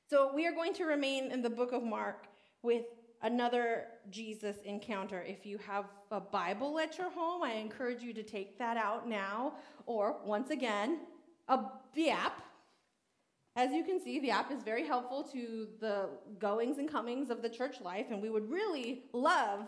So, 0.10 0.32
we 0.34 0.48
are 0.48 0.52
going 0.52 0.74
to 0.74 0.86
remain 0.86 1.32
in 1.32 1.44
the 1.44 1.50
book 1.52 1.74
of 1.74 1.84
Mark 1.84 2.26
with 2.64 2.86
another 3.22 3.84
Jesus 4.10 4.56
encounter. 4.66 5.22
If 5.22 5.46
you 5.46 5.60
have 5.60 5.86
a 6.10 6.20
Bible 6.20 6.80
at 6.80 6.98
your 6.98 7.12
home, 7.12 7.44
I 7.44 7.52
encourage 7.52 8.02
you 8.02 8.16
to 8.16 8.24
take 8.24 8.58
that 8.58 8.78
out 8.78 9.08
now. 9.08 9.54
Or, 9.86 10.18
once 10.26 10.50
again, 10.50 11.02
a, 11.48 11.60
the 11.94 12.10
app. 12.10 12.42
As 13.58 13.72
you 13.72 13.84
can 13.84 14.00
see, 14.00 14.20
the 14.20 14.30
app 14.30 14.52
is 14.52 14.62
very 14.62 14.86
helpful 14.86 15.24
to 15.34 15.68
the 15.82 16.10
goings 16.38 16.78
and 16.78 16.88
comings 16.88 17.32
of 17.32 17.42
the 17.42 17.50
church 17.50 17.82
life, 17.82 18.06
and 18.12 18.22
we 18.22 18.30
would 18.30 18.48
really 18.48 19.06
love 19.14 19.62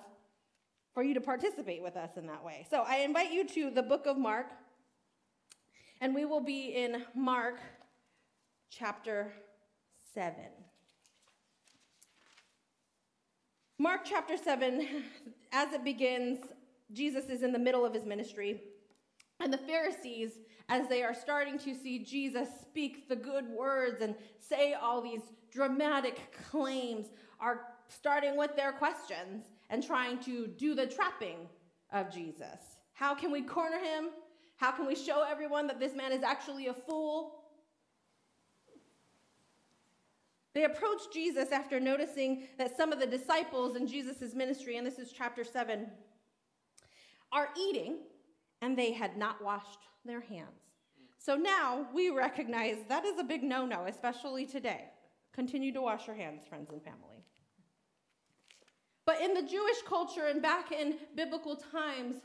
for 0.93 1.01
you 1.01 1.15
to 1.15 1.21
participate 1.21 1.81
with 1.81 1.97
us 1.97 2.11
in 2.15 2.27
that 2.27 2.45
way. 2.45 2.67
So 2.69 2.83
I 2.85 2.97
invite 2.97 3.31
you 3.31 3.47
to 3.47 3.71
the 3.71 3.81
book 3.81 4.05
of 4.05 4.15
Mark, 4.15 4.51
and 6.01 6.13
we 6.13 6.23
will 6.25 6.39
be 6.39 6.67
in 6.67 7.03
Mark 7.15 7.55
chapter 8.69 9.33
7. 10.13 10.35
Mark 13.79 14.01
chapter 14.05 14.37
7, 14.37 14.87
as 15.51 15.73
it 15.73 15.83
begins, 15.83 16.37
Jesus 16.93 17.25
is 17.25 17.41
in 17.41 17.51
the 17.51 17.57
middle 17.57 17.83
of 17.83 17.95
his 17.95 18.05
ministry. 18.05 18.61
And 19.39 19.51
the 19.51 19.57
Pharisees, 19.57 20.33
as 20.69 20.87
they 20.87 21.03
are 21.03 21.15
starting 21.15 21.57
to 21.59 21.73
see 21.75 21.99
Jesus 21.99 22.47
speak 22.61 23.09
the 23.09 23.15
good 23.15 23.47
words 23.49 24.01
and 24.01 24.15
say 24.39 24.73
all 24.73 25.01
these 25.01 25.21
dramatic 25.51 26.33
claims, 26.49 27.07
are 27.39 27.61
starting 27.87 28.37
with 28.37 28.55
their 28.55 28.71
questions 28.71 29.45
and 29.69 29.83
trying 29.83 30.19
to 30.19 30.47
do 30.47 30.75
the 30.75 30.85
trapping 30.85 31.47
of 31.91 32.11
Jesus. 32.11 32.77
How 32.93 33.15
can 33.15 33.31
we 33.31 33.41
corner 33.41 33.79
him? 33.79 34.09
How 34.57 34.71
can 34.71 34.85
we 34.85 34.95
show 34.95 35.25
everyone 35.29 35.67
that 35.67 35.79
this 35.79 35.95
man 35.95 36.11
is 36.11 36.21
actually 36.21 36.67
a 36.67 36.73
fool? 36.73 37.35
They 40.53 40.65
approached 40.65 41.13
Jesus 41.13 41.51
after 41.51 41.79
noticing 41.79 42.47
that 42.57 42.75
some 42.75 42.91
of 42.91 42.99
the 42.99 43.07
disciples 43.07 43.75
in 43.75 43.87
Jesus' 43.87 44.33
ministry, 44.33 44.77
and 44.77 44.85
this 44.85 44.99
is 44.99 45.11
chapter 45.11 45.43
7, 45.43 45.87
are 47.31 47.49
eating 47.57 47.99
and 48.61 48.77
they 48.77 48.91
had 48.91 49.17
not 49.17 49.43
washed 49.43 49.79
their 50.09 50.21
hands. 50.21 50.61
So 51.17 51.35
now 51.35 51.87
we 51.93 52.09
recognize 52.09 52.77
that 52.87 53.05
is 53.05 53.19
a 53.19 53.23
big 53.23 53.43
no 53.43 53.65
no, 53.65 53.85
especially 53.85 54.45
today. 54.45 54.85
Continue 55.33 55.71
to 55.73 55.81
wash 55.81 56.07
your 56.07 56.15
hands, 56.15 56.43
friends 56.47 56.69
and 56.71 56.81
family. 56.81 57.23
But 59.05 59.21
in 59.21 59.33
the 59.33 59.41
Jewish 59.41 59.81
culture 59.87 60.25
and 60.25 60.41
back 60.41 60.71
in 60.71 60.95
biblical 61.15 61.55
times, 61.55 62.15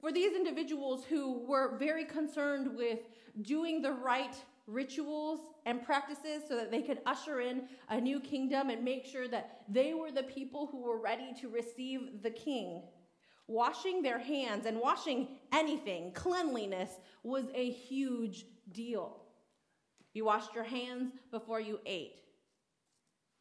for 0.00 0.12
these 0.12 0.34
individuals 0.34 1.04
who 1.04 1.46
were 1.46 1.76
very 1.78 2.04
concerned 2.04 2.76
with 2.76 3.00
doing 3.42 3.82
the 3.82 3.92
right 3.92 4.34
rituals 4.66 5.40
and 5.66 5.84
practices 5.84 6.42
so 6.48 6.56
that 6.56 6.70
they 6.70 6.82
could 6.82 7.00
usher 7.06 7.40
in 7.40 7.64
a 7.88 8.00
new 8.00 8.20
kingdom 8.20 8.70
and 8.70 8.84
make 8.84 9.04
sure 9.04 9.28
that 9.28 9.62
they 9.68 9.94
were 9.94 10.10
the 10.10 10.22
people 10.22 10.68
who 10.70 10.80
were 10.80 11.00
ready 11.00 11.34
to 11.40 11.48
receive 11.48 12.22
the 12.22 12.30
king. 12.30 12.82
Washing 13.50 14.00
their 14.00 14.20
hands 14.20 14.64
and 14.64 14.78
washing 14.78 15.26
anything, 15.52 16.12
cleanliness, 16.12 16.88
was 17.24 17.46
a 17.52 17.68
huge 17.68 18.44
deal. 18.70 19.24
You 20.14 20.24
washed 20.24 20.54
your 20.54 20.62
hands 20.62 21.10
before 21.32 21.60
you 21.60 21.80
ate. 21.84 22.14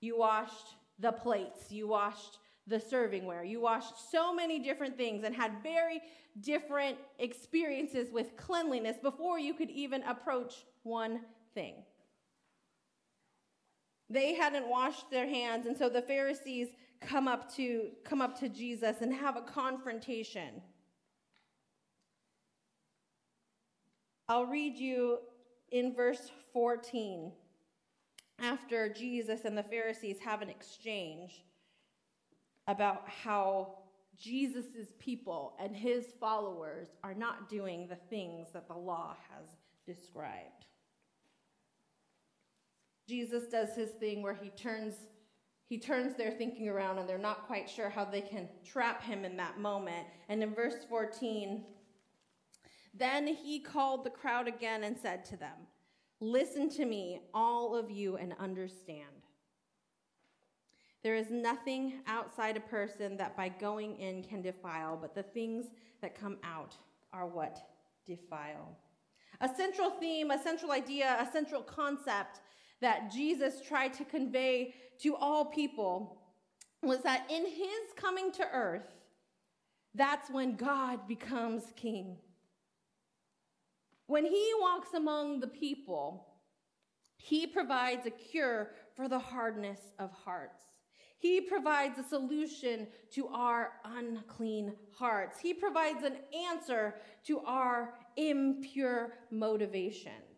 You 0.02 0.18
washed 0.18 0.74
the 0.98 1.12
plates. 1.12 1.72
You 1.72 1.88
washed 1.88 2.40
the 2.66 2.78
servingware. 2.78 3.48
You 3.48 3.62
washed 3.62 4.10
so 4.10 4.34
many 4.34 4.58
different 4.58 4.98
things 4.98 5.24
and 5.24 5.36
had 5.36 5.62
very 5.62 6.02
different 6.42 6.98
experiences 7.20 8.12
with 8.12 8.36
cleanliness 8.36 8.98
before 8.98 9.38
you 9.38 9.54
could 9.54 9.70
even 9.70 10.02
approach 10.04 10.66
one 10.82 11.20
thing. 11.54 11.76
They 14.10 14.34
hadn't 14.34 14.68
washed 14.68 15.12
their 15.12 15.28
hands, 15.28 15.68
and 15.68 15.78
so 15.78 15.88
the 15.88 16.02
Pharisees 16.02 16.70
come 17.02 17.28
up 17.28 17.54
to 17.56 17.90
come 18.04 18.22
up 18.22 18.40
to 18.40 18.50
Jesus 18.50 18.98
and 19.02 19.14
have 19.14 19.38
a 19.38 19.42
confrontation. 19.42 20.62
I'll 24.28 24.46
read 24.46 24.78
you 24.78 25.20
in 25.72 25.96
verse 25.96 26.32
14 26.54 27.32
after 28.40 28.90
Jesus 28.90 29.46
and 29.46 29.58
the 29.58 29.64
Pharisees 29.64 30.20
have 30.20 30.42
an 30.42 30.50
exchange 30.50 31.44
about 32.68 33.04
how 33.08 33.80
Jesus' 34.16 34.94
people 35.00 35.56
and 35.60 35.76
his 35.76 36.14
followers 36.20 36.90
are 37.04 37.14
not 37.14 37.50
doing 37.50 37.88
the 37.88 37.96
things 37.96 38.50
that 38.54 38.68
the 38.68 38.76
law 38.76 39.16
has 39.32 39.48
described. 39.86 40.66
Jesus 43.08 43.46
does 43.48 43.76
his 43.76 43.90
thing 43.92 44.22
where 44.22 44.36
he 44.36 44.50
turns 44.50 44.94
he 45.70 45.78
turns 45.78 46.16
their 46.16 46.32
thinking 46.32 46.68
around 46.68 46.98
and 46.98 47.08
they're 47.08 47.20
not 47.20 47.46
quite 47.46 47.70
sure 47.70 47.90
how 47.90 48.04
they 48.04 48.22
can 48.22 48.50
trap 48.66 49.04
him 49.04 49.24
in 49.24 49.38
that 49.38 49.60
moment. 49.60 50.08
And 50.28 50.42
in 50.42 50.56
verse 50.56 50.84
14, 50.90 51.64
then 52.96 53.28
he 53.28 53.60
called 53.60 54.04
the 54.04 54.10
crowd 54.10 54.48
again 54.48 54.84
and 54.84 54.98
said 54.98 55.24
to 55.26 55.38
them, 55.38 55.56
Listen 56.20 56.70
to 56.72 56.86
me, 56.86 57.22
all 57.36 57.76
of 57.76 57.92
you, 57.92 58.18
and 58.18 58.34
understand. 58.40 59.06
There 61.04 61.16
is 61.16 61.30
nothing 61.30 62.02
outside 62.08 62.58
a 62.58 62.62
person 62.62 63.16
that 63.18 63.38
by 63.38 63.48
going 63.48 63.96
in 63.98 64.24
can 64.24 64.42
defile, 64.42 64.98
but 65.00 65.14
the 65.14 65.24
things 65.24 65.68
that 66.02 66.20
come 66.20 66.38
out 66.44 66.76
are 67.14 67.28
what 67.28 67.60
defile. 68.08 68.76
A 69.40 69.48
central 69.56 69.92
theme, 69.92 70.32
a 70.32 70.44
central 70.44 70.72
idea, 70.72 71.16
a 71.22 71.32
central 71.32 71.62
concept 71.62 72.42
that 72.82 73.12
Jesus 73.12 73.62
tried 73.62 73.94
to 73.96 74.06
convey 74.06 74.74
to 75.02 75.16
all 75.16 75.46
people 75.46 76.22
was 76.82 77.02
that 77.02 77.30
in 77.30 77.46
his 77.46 77.94
coming 77.96 78.32
to 78.34 78.48
earth, 78.54 78.88
that's 79.96 80.30
when 80.30 80.56
God 80.56 81.08
becomes 81.08 81.64
king. 81.76 82.18
When 84.08 84.26
he 84.26 84.52
walks 84.60 84.94
among 84.94 85.40
the 85.40 85.48
people, 85.48 86.26
he 87.18 87.46
provides 87.46 88.06
a 88.06 88.12
cure 88.12 88.72
for 88.96 89.08
the 89.08 89.20
hardness 89.20 89.80
of 90.00 90.12
hearts. 90.12 90.64
He 91.20 91.42
provides 91.42 92.00
a 92.00 92.04
solution 92.04 92.88
to 93.12 93.28
our 93.28 93.74
unclean 93.84 94.74
hearts. 94.98 95.38
He 95.40 95.54
provides 95.54 96.04
an 96.04 96.16
answer 96.34 96.96
to 97.26 97.40
our 97.42 97.94
impure 98.16 99.14
motivations. 99.30 100.29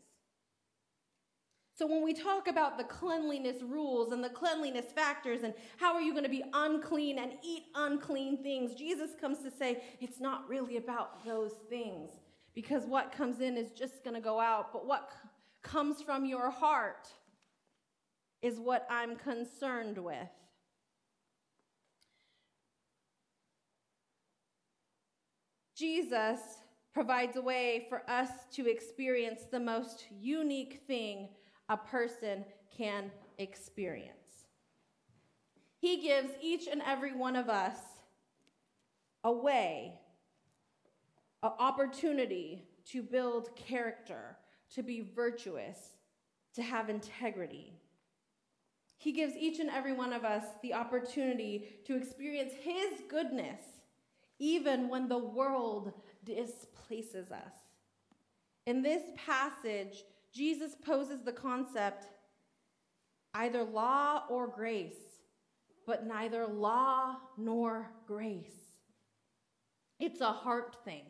So 1.82 1.88
when 1.88 2.04
we 2.04 2.14
talk 2.14 2.48
about 2.48 2.78
the 2.78 2.84
cleanliness 2.84 3.64
rules 3.64 4.12
and 4.12 4.24
the 4.24 4.30
cleanliness 4.30 4.92
factors 4.94 5.42
and 5.42 5.52
how 5.78 5.96
are 5.96 6.02
you 6.02 6.12
going 6.12 6.24
to 6.24 6.30
be 6.30 6.44
unclean 6.54 7.18
and 7.18 7.32
eat 7.44 7.64
unclean 7.74 8.44
things, 8.44 8.76
Jesus 8.76 9.16
comes 9.20 9.40
to 9.40 9.50
say 9.50 9.82
it's 10.00 10.20
not 10.20 10.48
really 10.48 10.78
about 10.78 11.26
those 11.26 11.54
things 11.72 12.12
because 12.54 12.86
what 12.86 13.12
comes 13.12 13.42
in 13.42 13.58
is 13.58 13.72
just 13.72 14.04
going 14.04 14.14
to 14.14 14.22
go 14.22 14.40
out, 14.40 14.72
but 14.72 14.86
what 14.86 15.10
comes 15.64 16.04
from 16.04 16.24
your 16.24 16.52
heart 16.52 17.08
is 18.44 18.60
what 18.60 18.86
I'm 18.88 19.16
concerned 19.16 19.98
with. 19.98 20.30
Jesus 25.76 26.42
provides 26.94 27.38
a 27.38 27.42
way 27.42 27.88
for 27.90 28.08
us 28.08 28.30
to 28.54 28.70
experience 28.70 29.46
the 29.50 29.60
most 29.60 30.06
unique 30.12 30.84
thing 30.86 31.30
a 31.72 31.78
person 31.78 32.44
can 32.78 33.10
experience. 33.38 34.46
He 35.80 36.02
gives 36.02 36.30
each 36.42 36.68
and 36.68 36.82
every 36.86 37.16
one 37.16 37.38
of 37.38 37.48
us 37.48 37.78
a 39.24 39.32
way, 39.32 39.94
an 41.42 41.52
opportunity 41.58 42.66
to 42.90 43.02
build 43.02 43.56
character, 43.56 44.38
to 44.76 44.84
be 44.84 45.10
virtuous, 45.16 45.78
to 46.56 46.62
have 46.62 46.90
integrity. 46.90 47.74
He 48.98 49.14
gives 49.14 49.34
each 49.36 49.60
and 49.60 49.70
every 49.70 49.94
one 49.94 50.12
of 50.12 50.26
us 50.26 50.44
the 50.62 50.74
opportunity 50.74 51.80
to 51.86 51.96
experience 51.96 52.52
His 52.62 53.02
goodness, 53.10 53.62
even 54.40 54.90
when 54.90 55.08
the 55.08 55.18
world 55.18 55.94
displaces 56.26 57.32
us. 57.32 57.54
In 58.66 58.82
this 58.82 59.04
passage, 59.16 60.04
Jesus 60.34 60.76
poses 60.86 61.22
the 61.24 61.32
concept 61.32 62.08
either 63.34 63.64
law 63.64 64.24
or 64.30 64.48
grace, 64.48 64.94
but 65.86 66.06
neither 66.06 66.46
law 66.48 67.18
nor 67.38 67.92
grace. 68.08 68.46
It's 70.00 70.22
a 70.22 70.32
heart 70.32 70.78
thing. 70.86 71.04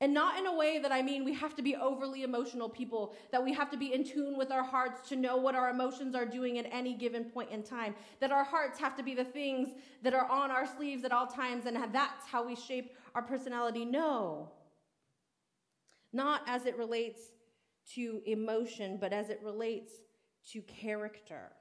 And 0.00 0.12
not 0.12 0.38
in 0.38 0.46
a 0.46 0.54
way 0.54 0.78
that 0.78 0.92
I 0.92 1.00
mean 1.00 1.24
we 1.24 1.32
have 1.34 1.56
to 1.56 1.62
be 1.62 1.74
overly 1.74 2.22
emotional 2.22 2.68
people, 2.68 3.14
that 3.32 3.42
we 3.42 3.54
have 3.54 3.70
to 3.70 3.78
be 3.78 3.94
in 3.94 4.04
tune 4.04 4.36
with 4.36 4.50
our 4.50 4.62
hearts 4.62 5.08
to 5.08 5.16
know 5.16 5.38
what 5.38 5.54
our 5.54 5.70
emotions 5.70 6.14
are 6.14 6.26
doing 6.26 6.58
at 6.58 6.66
any 6.70 6.92
given 6.94 7.24
point 7.24 7.50
in 7.50 7.62
time, 7.62 7.94
that 8.20 8.30
our 8.30 8.44
hearts 8.44 8.78
have 8.78 8.94
to 8.98 9.02
be 9.02 9.14
the 9.14 9.24
things 9.24 9.70
that 10.02 10.12
are 10.12 10.30
on 10.30 10.50
our 10.50 10.66
sleeves 10.66 11.04
at 11.04 11.12
all 11.12 11.26
times, 11.26 11.64
and 11.64 11.78
that's 11.94 12.26
how 12.26 12.46
we 12.46 12.54
shape 12.54 12.94
our 13.14 13.22
personality. 13.22 13.86
No. 13.86 14.50
Not 16.12 16.42
as 16.46 16.66
it 16.66 16.76
relates 16.76 17.20
to 17.94 18.20
emotion, 18.26 18.98
but 19.00 19.12
as 19.12 19.30
it 19.30 19.40
relates 19.42 19.92
to 20.52 20.62
character. 20.62 21.52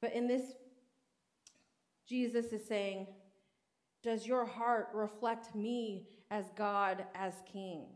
But 0.00 0.12
in 0.12 0.26
this, 0.26 0.42
Jesus 2.08 2.46
is 2.46 2.66
saying, 2.66 3.06
Does 4.02 4.26
your 4.26 4.44
heart 4.44 4.88
reflect 4.92 5.54
me 5.54 6.08
as 6.30 6.46
God, 6.56 7.04
as 7.14 7.34
King? 7.50 7.86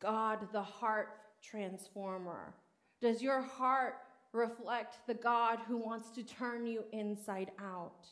God, 0.00 0.48
the 0.52 0.62
heart 0.62 1.08
transformer. 1.42 2.54
Does 3.00 3.22
your 3.22 3.42
heart 3.42 3.96
reflect 4.32 5.06
the 5.06 5.14
God 5.14 5.58
who 5.68 5.76
wants 5.76 6.10
to 6.12 6.22
turn 6.22 6.66
you 6.66 6.84
inside 6.92 7.50
out? 7.58 8.06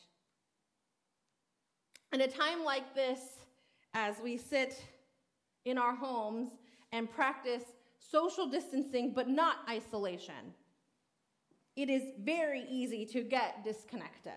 In 2.13 2.21
a 2.21 2.27
time 2.27 2.63
like 2.63 2.93
this, 2.93 3.19
as 3.95 4.15
we 4.23 4.37
sit 4.37 4.83
in 5.65 5.77
our 5.77 5.95
homes 5.95 6.51
and 6.91 7.09
practice 7.09 7.63
social 7.99 8.47
distancing, 8.47 9.13
but 9.13 9.29
not 9.29 9.57
isolation, 9.69 10.53
it 11.75 11.89
is 11.89 12.03
very 12.19 12.65
easy 12.69 13.05
to 13.05 13.21
get 13.21 13.63
disconnected. 13.63 14.33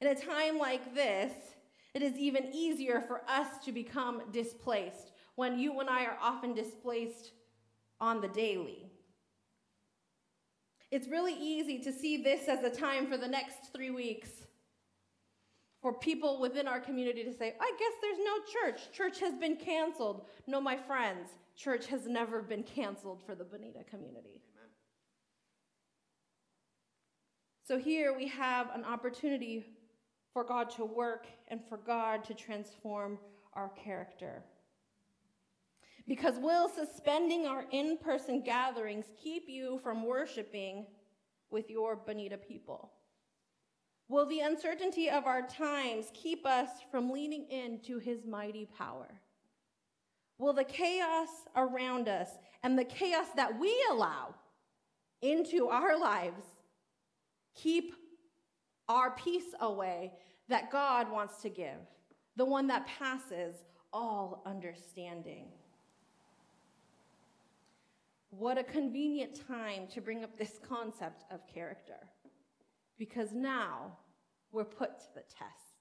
In 0.00 0.08
a 0.08 0.14
time 0.14 0.58
like 0.58 0.94
this, 0.94 1.32
it 1.94 2.02
is 2.02 2.16
even 2.16 2.48
easier 2.52 3.02
for 3.06 3.22
us 3.28 3.58
to 3.64 3.72
become 3.72 4.22
displaced 4.32 5.12
when 5.34 5.58
you 5.58 5.78
and 5.80 5.90
I 5.90 6.04
are 6.04 6.18
often 6.20 6.54
displaced 6.54 7.32
on 8.00 8.20
the 8.20 8.28
daily. 8.28 8.90
It's 10.90 11.08
really 11.08 11.34
easy 11.34 11.78
to 11.80 11.92
see 11.92 12.22
this 12.22 12.48
as 12.48 12.62
a 12.64 12.70
time 12.70 13.06
for 13.06 13.16
the 13.16 13.28
next 13.28 13.72
three 13.72 13.90
weeks 13.90 14.28
for 15.82 15.92
people 15.92 16.40
within 16.40 16.68
our 16.68 16.78
community 16.78 17.24
to 17.24 17.32
say, 17.32 17.54
I 17.60 17.72
guess 17.78 17.92
there's 18.00 18.18
no 18.18 18.70
church. 18.70 18.92
Church 18.92 19.18
has 19.18 19.34
been 19.34 19.56
canceled. 19.56 20.26
No, 20.46 20.60
my 20.60 20.76
friends, 20.76 21.28
church 21.56 21.88
has 21.88 22.06
never 22.06 22.40
been 22.40 22.62
canceled 22.62 23.20
for 23.26 23.34
the 23.34 23.42
Bonita 23.42 23.82
community. 23.90 24.40
Amen. 24.54 24.70
So 27.64 27.78
here 27.78 28.16
we 28.16 28.28
have 28.28 28.70
an 28.72 28.84
opportunity 28.84 29.66
for 30.32 30.44
God 30.44 30.70
to 30.76 30.84
work 30.84 31.26
and 31.48 31.60
for 31.68 31.78
God 31.78 32.24
to 32.24 32.34
transform 32.34 33.18
our 33.54 33.70
character. 33.70 34.44
Because 36.06 36.38
will 36.38 36.68
suspending 36.68 37.46
our 37.46 37.64
in 37.72 37.98
person 37.98 38.42
gatherings 38.42 39.06
keep 39.20 39.48
you 39.48 39.80
from 39.82 40.06
worshiping 40.06 40.86
with 41.50 41.68
your 41.68 41.96
Bonita 41.96 42.38
people? 42.38 42.92
Will 44.12 44.26
the 44.26 44.40
uncertainty 44.40 45.08
of 45.08 45.24
our 45.24 45.40
times 45.40 46.10
keep 46.12 46.44
us 46.44 46.68
from 46.90 47.08
leaning 47.08 47.46
into 47.50 47.98
his 47.98 48.26
mighty 48.26 48.68
power? 48.76 49.08
Will 50.36 50.52
the 50.52 50.64
chaos 50.64 51.30
around 51.56 52.10
us 52.10 52.28
and 52.62 52.78
the 52.78 52.84
chaos 52.84 53.28
that 53.36 53.58
we 53.58 53.74
allow 53.90 54.34
into 55.22 55.68
our 55.68 55.98
lives 55.98 56.42
keep 57.54 57.94
our 58.86 59.12
peace 59.12 59.54
away 59.62 60.12
that 60.46 60.70
God 60.70 61.10
wants 61.10 61.40
to 61.40 61.48
give, 61.48 61.80
the 62.36 62.44
one 62.44 62.66
that 62.66 62.86
passes 62.86 63.54
all 63.94 64.42
understanding? 64.44 65.46
What 68.28 68.58
a 68.58 68.62
convenient 68.62 69.40
time 69.48 69.86
to 69.86 70.02
bring 70.02 70.22
up 70.22 70.36
this 70.36 70.60
concept 70.68 71.24
of 71.30 71.46
character 71.46 71.96
because 73.02 73.32
now 73.32 73.90
we're 74.52 74.64
put 74.64 74.96
to 74.96 75.06
the 75.16 75.22
test. 75.22 75.80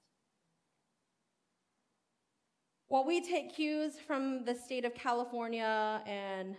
While 2.88 3.06
we 3.06 3.22
take 3.22 3.54
cues 3.54 4.00
from 4.00 4.44
the 4.44 4.56
state 4.56 4.86
of 4.86 4.96
California 4.96 6.02
and 6.08 6.56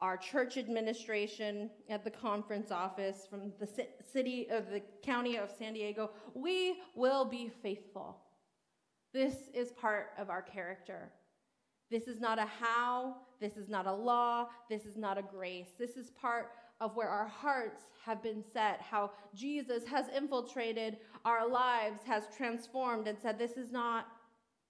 our 0.00 0.16
church 0.16 0.56
administration 0.56 1.70
at 1.88 2.02
the 2.02 2.10
conference 2.10 2.72
office 2.72 3.24
from 3.30 3.52
the 3.60 3.68
city 4.12 4.48
of 4.50 4.68
the 4.68 4.82
county 5.04 5.36
of 5.36 5.48
San 5.56 5.74
Diego, 5.74 6.10
we 6.34 6.80
will 6.96 7.24
be 7.24 7.48
faithful. 7.62 8.16
This 9.12 9.36
is 9.54 9.70
part 9.70 10.08
of 10.18 10.28
our 10.28 10.42
character. 10.42 11.12
This 11.88 12.08
is 12.08 12.20
not 12.20 12.40
a 12.40 12.46
how, 12.46 13.18
this 13.40 13.56
is 13.56 13.68
not 13.68 13.86
a 13.86 13.92
law, 13.92 14.48
this 14.68 14.84
is 14.84 14.96
not 14.96 15.18
a 15.18 15.22
grace. 15.22 15.68
This 15.78 15.96
is 15.96 16.10
part 16.10 16.50
of 16.84 16.94
where 16.94 17.08
our 17.08 17.26
hearts 17.26 17.84
have 18.04 18.22
been 18.22 18.44
set, 18.52 18.78
how 18.82 19.10
Jesus 19.34 19.86
has 19.86 20.04
infiltrated 20.14 20.98
our 21.24 21.48
lives, 21.48 22.02
has 22.04 22.24
transformed, 22.36 23.08
and 23.08 23.18
said, 23.18 23.38
This 23.38 23.52
is 23.52 23.72
not 23.72 24.06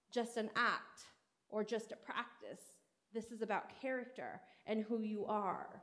just 0.09 0.37
an 0.37 0.49
act 0.55 1.01
or 1.49 1.61
just 1.61 1.91
a 1.91 1.97
practice. 1.97 2.61
This 3.13 3.25
is 3.31 3.41
about 3.41 3.65
character 3.81 4.39
and 4.65 4.85
who 4.85 5.01
you 5.01 5.25
are. 5.25 5.81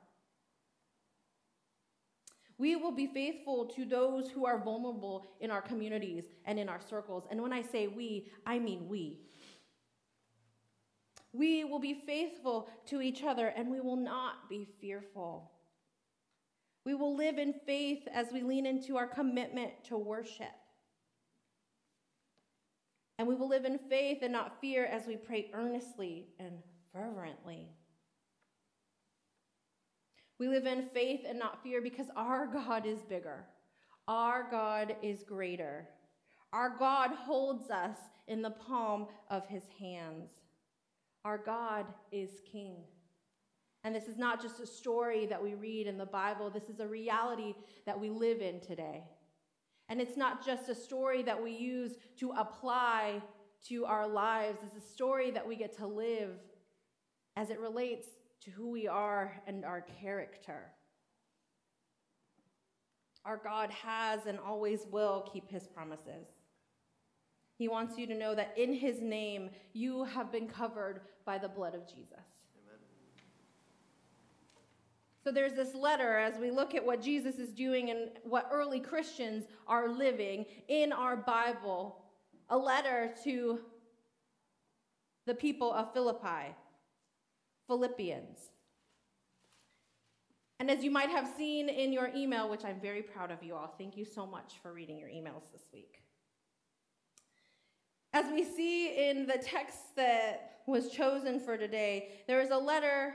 We 2.57 2.77
will 2.77 2.93
be 2.93 3.09
faithful 3.09 3.67
to 3.67 3.85
those 3.85 4.31
who 4.31 4.47
are 4.47 4.65
vulnerable 4.65 5.27
in 5.41 5.51
our 5.51 5.63
communities 5.63 6.25
and 6.47 6.59
in 6.59 6.69
our 6.69 6.81
circles. 6.81 7.25
And 7.31 7.43
when 7.43 7.53
I 7.53 7.61
say 7.61 7.89
we, 7.89 8.29
I 8.47 8.59
mean 8.59 8.89
we. 8.89 9.19
We 11.35 11.65
will 11.65 11.81
be 11.81 12.03
faithful 12.07 12.71
to 12.87 13.03
each 13.03 13.23
other 13.23 13.49
and 13.49 13.71
we 13.71 13.81
will 13.81 13.97
not 13.97 14.49
be 14.49 14.67
fearful. 14.81 15.51
We 16.85 16.95
will 16.95 17.17
live 17.17 17.39
in 17.39 17.55
faith 17.65 18.09
as 18.13 18.33
we 18.33 18.43
lean 18.43 18.67
into 18.67 18.97
our 18.97 19.07
commitment 19.07 19.73
to 19.85 19.97
worship. 19.97 20.53
And 23.19 23.29
we 23.29 23.35
will 23.35 23.49
live 23.49 23.65
in 23.65 23.79
faith 23.79 24.19
and 24.23 24.33
not 24.33 24.61
fear 24.61 24.85
as 24.85 25.07
we 25.07 25.17
pray 25.17 25.51
earnestly 25.55 26.29
and 26.41 26.59
fervently. 26.93 27.69
We 30.39 30.49
live 30.49 30.67
in 30.67 30.89
faith 30.93 31.21
and 31.29 31.39
not 31.39 31.63
fear 31.63 31.81
because 31.81 32.09
our 32.17 32.47
God 32.47 32.85
is 32.85 32.99
bigger. 33.03 33.45
Our 34.09 34.51
God 34.51 34.97
is 35.01 35.23
greater. 35.23 35.89
Our 36.53 36.77
God 36.77 37.11
holds 37.11 37.71
us 37.71 37.97
in 38.27 38.43
the 38.43 38.51
palm 38.51 39.07
of 39.31 39.47
his 39.47 39.63
hands. 39.79 40.31
Our 41.25 41.39
God 41.39 41.87
is 42.11 42.31
king. 42.51 42.79
And 43.85 43.95
this 43.95 44.05
is 44.05 44.17
not 44.17 44.41
just 44.41 44.61
a 44.61 44.67
story 44.67 45.27
that 45.27 45.43
we 45.43 45.55
read 45.55 45.87
in 45.87 45.99
the 45.99 46.07
Bible, 46.07 46.51
this 46.51 46.69
is 46.69 46.81
a 46.81 46.87
reality 46.87 47.55
that 47.85 47.99
we 47.99 48.11
live 48.11 48.41
in 48.41 48.61
today. 48.61 49.03
And 49.89 50.01
it's 50.01 50.17
not 50.17 50.45
just 50.45 50.69
a 50.69 50.75
story 50.75 51.23
that 51.25 51.43
we 51.43 51.51
use 51.51 51.97
to 52.19 52.31
apply 52.33 53.21
to 53.69 53.85
our 53.85 54.07
lives, 54.07 54.61
it's 54.65 54.77
a 54.77 54.89
story 54.89 55.31
that 55.33 55.47
we 55.47 55.57
get 55.57 55.77
to 55.79 55.87
live 55.87 56.31
as 57.37 57.51
it 57.51 57.61
relates 57.61 58.07
to 58.43 58.51
who 58.51 58.71
we 58.71 58.89
are 58.89 59.41
and 59.47 59.65
our 59.65 59.85
character. 60.01 60.71
Our 63.25 63.37
God 63.37 63.71
has 63.71 64.27
and 64.27 64.39
always 64.39 64.87
will 64.91 65.29
keep 65.33 65.49
his 65.49 65.69
promises. 65.69 66.27
He 67.57 67.69
wants 67.69 67.97
you 67.97 68.07
to 68.09 68.15
know 68.15 68.35
that 68.35 68.55
in 68.57 68.73
his 68.73 69.01
name, 69.01 69.51
you 69.73 70.05
have 70.05 70.33
been 70.33 70.49
covered 70.49 71.03
by 71.25 71.39
the 71.39 71.49
blood 71.49 71.75
of 71.75 71.87
Jesus. 71.87 72.25
So 75.25 75.31
there's 75.31 75.53
this 75.53 75.75
letter 75.75 76.17
as 76.17 76.39
we 76.39 76.51
look 76.51 76.75
at 76.75 76.85
what 76.85 77.01
Jesus 77.01 77.37
is 77.37 77.51
doing 77.51 77.91
and 77.91 78.11
what 78.25 78.49
early 78.51 78.81
Christians 78.81 79.45
are 79.69 79.89
living 79.89 80.47
in 80.69 80.93
our 80.93 81.17
Bible, 81.17 82.03
a 82.49 82.57
letter 82.59 83.15
to 83.23 83.61
the 85.27 85.35
people 85.35 85.73
of 85.73 85.93
Philippi, 85.93 86.57
Philippians. 87.69 88.39
And 90.59 90.71
as 90.71 90.83
you 90.83 90.91
might 90.91 91.11
have 91.11 91.29
seen 91.37 91.69
in 91.69 91.93
your 91.93 92.11
email, 92.15 92.49
which 92.49 92.65
I'm 92.65 92.81
very 92.81 93.03
proud 93.03 93.31
of 93.31 93.43
you 93.43 93.55
all, 93.55 93.75
thank 93.79 93.97
you 93.97 94.05
so 94.05 94.27
much 94.27 94.55
for 94.61 94.73
reading 94.73 94.99
your 94.99 95.09
emails 95.09 95.51
this 95.53 95.63
week. 95.73 96.03
As 98.13 98.27
we 98.31 98.45
see 98.45 99.09
in 99.09 99.27
the 99.27 99.39
text 99.39 99.79
that 99.97 100.61
was 100.67 100.91
chosen 100.91 101.41
for 101.41 101.57
today, 101.57 102.25
there 102.27 102.41
is 102.41 102.51
a 102.51 102.59
letter 102.59 103.15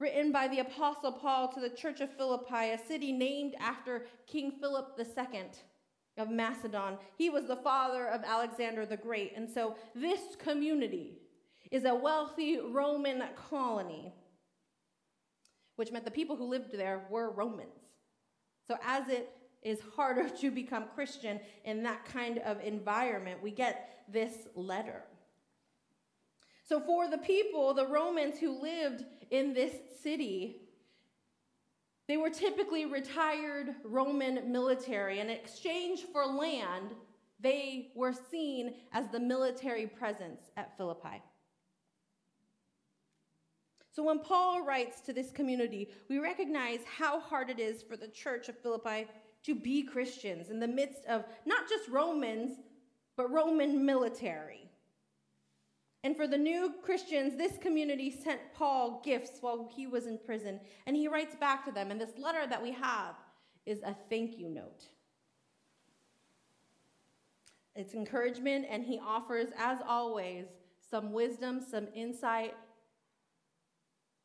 written 0.00 0.32
by 0.32 0.48
the 0.48 0.60
Apostle 0.60 1.12
Paul 1.12 1.48
to 1.52 1.60
the 1.60 1.68
church 1.68 2.00
of 2.00 2.10
Philippi, 2.16 2.70
a 2.70 2.78
city 2.88 3.12
named 3.12 3.54
after 3.60 4.06
King 4.26 4.50
Philip 4.50 4.98
II 4.98 5.42
of 6.16 6.30
Macedon. 6.30 6.96
He 7.16 7.28
was 7.28 7.46
the 7.46 7.56
father 7.56 8.06
of 8.06 8.22
Alexander 8.24 8.86
the 8.86 8.96
Great. 8.96 9.34
And 9.36 9.48
so 9.48 9.76
this 9.94 10.20
community 10.38 11.18
is 11.70 11.84
a 11.84 11.94
wealthy 11.94 12.58
Roman 12.58 13.22
colony, 13.36 14.14
which 15.76 15.92
meant 15.92 16.06
the 16.06 16.10
people 16.10 16.34
who 16.34 16.46
lived 16.46 16.72
there 16.72 17.04
were 17.10 17.30
Romans. 17.30 17.68
So 18.66 18.76
as 18.84 19.08
it 19.08 19.30
is 19.62 19.80
harder 19.94 20.28
to 20.40 20.50
become 20.50 20.84
Christian 20.94 21.40
in 21.64 21.82
that 21.82 22.06
kind 22.06 22.38
of 22.38 22.60
environment, 22.62 23.42
we 23.42 23.50
get 23.50 24.04
this 24.08 24.32
letter. 24.54 25.02
So, 26.64 26.78
for 26.78 27.08
the 27.08 27.18
people, 27.18 27.74
the 27.74 27.88
Romans 27.88 28.38
who 28.38 28.62
lived 28.62 29.04
in 29.30 29.54
this 29.54 29.74
city, 30.02 30.62
they 32.08 32.16
were 32.16 32.30
typically 32.30 32.86
retired 32.86 33.74
Roman 33.84 34.50
military. 34.50 35.20
And 35.20 35.30
in 35.30 35.36
exchange 35.36 36.04
for 36.12 36.26
land, 36.26 36.94
they 37.38 37.92
were 37.94 38.12
seen 38.12 38.74
as 38.92 39.08
the 39.08 39.20
military 39.20 39.86
presence 39.86 40.50
at 40.56 40.76
Philippi. 40.76 41.22
So 43.92 44.04
when 44.04 44.20
Paul 44.20 44.64
writes 44.64 45.00
to 45.02 45.12
this 45.12 45.30
community, 45.30 45.90
we 46.08 46.18
recognize 46.18 46.80
how 46.84 47.20
hard 47.20 47.50
it 47.50 47.58
is 47.58 47.82
for 47.82 47.96
the 47.96 48.08
church 48.08 48.48
of 48.48 48.58
Philippi 48.58 49.06
to 49.42 49.54
be 49.54 49.82
Christians 49.82 50.50
in 50.50 50.60
the 50.60 50.68
midst 50.68 51.04
of 51.06 51.24
not 51.44 51.68
just 51.68 51.88
Romans, 51.88 52.58
but 53.16 53.30
Roman 53.30 53.84
military. 53.84 54.69
And 56.02 56.16
for 56.16 56.26
the 56.26 56.38
new 56.38 56.74
Christians, 56.82 57.36
this 57.36 57.58
community 57.58 58.10
sent 58.10 58.40
Paul 58.54 59.02
gifts 59.04 59.38
while 59.42 59.70
he 59.74 59.86
was 59.86 60.06
in 60.06 60.18
prison, 60.18 60.60
and 60.86 60.96
he 60.96 61.08
writes 61.08 61.36
back 61.36 61.64
to 61.66 61.72
them. 61.72 61.90
And 61.90 62.00
this 62.00 62.16
letter 62.18 62.46
that 62.46 62.62
we 62.62 62.72
have 62.72 63.16
is 63.66 63.82
a 63.82 63.94
thank 64.08 64.38
you 64.38 64.48
note. 64.48 64.84
It's 67.76 67.94
encouragement, 67.94 68.66
and 68.70 68.82
he 68.82 68.98
offers, 68.98 69.48
as 69.58 69.78
always, 69.86 70.46
some 70.90 71.12
wisdom, 71.12 71.60
some 71.60 71.88
insight, 71.94 72.54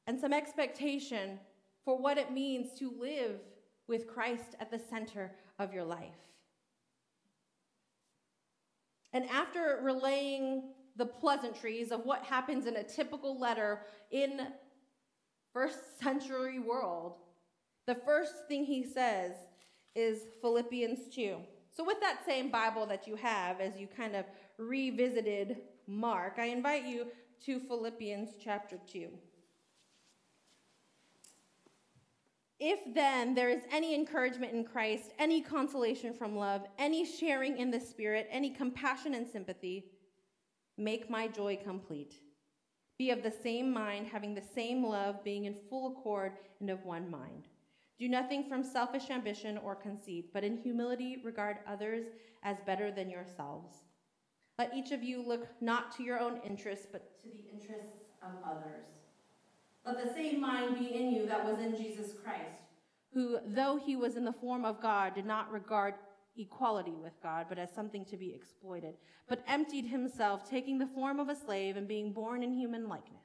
and 0.08 0.20
some 0.20 0.34
expectation 0.34 1.40
for 1.84 1.98
what 1.98 2.18
it 2.18 2.32
means 2.32 2.78
to 2.80 2.94
live 3.00 3.40
with 3.88 4.08
Christ 4.08 4.56
at 4.60 4.72
the 4.72 4.80
center 4.80 5.32
of 5.60 5.74
your 5.74 5.84
life. 5.84 6.16
And 9.14 9.26
after 9.30 9.80
relaying 9.84 10.64
the 10.96 11.06
pleasantries 11.06 11.92
of 11.92 12.06
what 12.06 12.24
happens 12.24 12.66
in 12.66 12.78
a 12.78 12.84
typical 12.84 13.40
letter 13.40 13.82
in 14.12 14.48
first 15.54 16.00
century 16.00 16.60
world, 16.60 17.16
the 17.86 17.96
first 17.96 18.48
thing 18.48 18.66
he 18.66 18.84
says 18.84 19.34
is 19.96 20.24
Philippians 20.42 21.14
2. 21.14 21.38
So, 21.76 21.84
with 21.84 22.00
that 22.02 22.20
same 22.26 22.50
Bible 22.50 22.86
that 22.86 23.08
you 23.08 23.16
have 23.16 23.60
as 23.60 23.78
you 23.78 23.88
kind 23.88 24.16
of 24.16 24.26
revisited 24.58 25.58
Mark, 25.88 26.36
I 26.38 26.46
invite 26.46 26.86
you 26.86 27.08
to 27.46 27.60
Philippians 27.60 28.30
chapter 28.42 28.78
2. 28.92 29.10
If 32.60 32.80
then 32.94 33.36
there 33.36 33.50
is 33.50 33.64
any 33.72 33.94
encouragement 33.94 34.54
in 34.54 34.64
Christ, 34.64 35.12
any 35.20 35.42
consolation 35.42 36.14
from 36.14 36.38
love, 36.38 36.66
any 36.80 37.06
sharing 37.06 37.58
in 37.58 37.70
the 37.70 37.80
Spirit, 37.80 38.28
any 38.32 38.50
compassion 38.50 39.14
and 39.14 39.28
sympathy, 39.28 39.86
make 40.78 41.10
my 41.10 41.28
joy 41.28 41.58
complete. 41.64 42.16
Be 42.98 43.12
of 43.12 43.24
the 43.24 43.32
same 43.32 43.74
mind, 43.74 44.08
having 44.08 44.34
the 44.34 44.42
same 44.42 44.86
love, 44.86 45.24
being 45.24 45.46
in 45.46 45.56
full 45.70 45.92
accord 45.92 46.34
and 46.60 46.70
of 46.70 46.86
one 46.86 47.10
mind. 47.10 47.48
Do 48.00 48.10
nothing 48.10 48.48
from 48.48 48.64
selfish 48.64 49.10
ambition 49.10 49.58
or 49.58 49.76
conceit, 49.76 50.32
but 50.34 50.44
in 50.44 50.58
humility 50.58 51.22
regard 51.24 51.58
others 51.68 52.06
as 52.44 52.58
better 52.66 52.92
than 52.92 53.10
yourselves. 53.10 53.84
Let 54.58 54.74
each 54.74 54.92
of 54.92 55.04
you 55.04 55.22
look 55.22 55.48
not 55.62 55.96
to 55.98 56.04
your 56.04 56.20
own 56.20 56.40
interests, 56.46 56.88
but 56.90 57.20
to 57.22 57.28
the 57.28 57.50
interests 57.52 58.04
of 58.22 58.32
others. 58.46 58.88
Let 59.86 60.02
the 60.02 60.14
same 60.14 60.40
mind 60.40 60.80
be 60.80 60.96
in 60.96 61.12
you 61.12 61.26
that 61.28 61.46
was 61.46 61.60
in 61.60 61.76
Jesus 61.76 62.14
Christ, 62.24 62.64
who, 63.14 63.40
though 63.46 63.78
he 63.78 63.96
was 63.96 64.16
in 64.16 64.26
the 64.26 64.34
form 64.34 64.66
of 64.66 64.82
God, 64.82 65.14
did 65.14 65.26
not 65.26 65.52
regard 65.52 65.96
equality 66.38 66.96
with 67.02 67.14
God, 67.22 67.46
but 67.50 67.58
as 67.58 67.72
something 67.72 68.06
to 68.06 68.18
be 68.18 68.34
exploited, 68.34 68.96
but 69.28 69.44
emptied 69.48 69.86
himself, 69.86 70.50
taking 70.50 70.78
the 70.78 70.88
form 70.88 71.20
of 71.20 71.30
a 71.30 71.36
slave 71.36 71.78
and 71.78 71.88
being 71.88 72.12
born 72.12 72.44
in 72.44 72.54
human 72.54 72.88
likeness. 72.88 73.24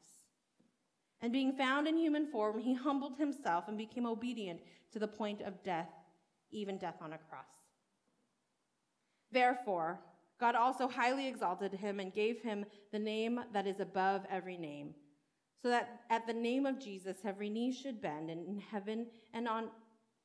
And 1.20 1.33
being 1.33 1.53
found 1.53 1.87
in 1.87 1.96
human 1.96 2.27
form, 2.27 2.59
he 2.59 2.75
humbled 2.75 3.16
himself 3.18 3.64
and 3.68 3.77
became 3.77 4.07
obedient 4.07 4.61
to 4.92 4.99
the 4.99 5.09
point 5.09 5.42
of 5.42 5.62
death, 5.62 5.90
even 6.51 6.79
death 6.79 6.96
on 7.03 7.12
a 7.12 7.18
cross. 7.18 7.44
Therefore, 9.31 10.01
God 10.38 10.55
also 10.55 10.88
highly 10.88 11.29
exalted 11.29 11.75
him 11.75 12.01
and 12.01 12.12
gave 12.12 12.40
him 12.40 12.64
the 12.92 12.99
name 12.99 13.40
that 13.53 13.66
is 13.66 13.81
above 13.81 14.23
every 14.31 14.57
name 14.57 14.94
so 15.62 15.68
that 15.68 16.01
at 16.09 16.27
the 16.27 16.33
name 16.33 16.66
of 16.66 16.81
Jesus 16.81 17.18
every 17.25 17.51
knee 17.51 17.73
should 17.73 18.01
bend 18.01 18.31
in 18.31 18.62
heaven 18.70 19.07
and 19.35 19.46
on 19.46 19.68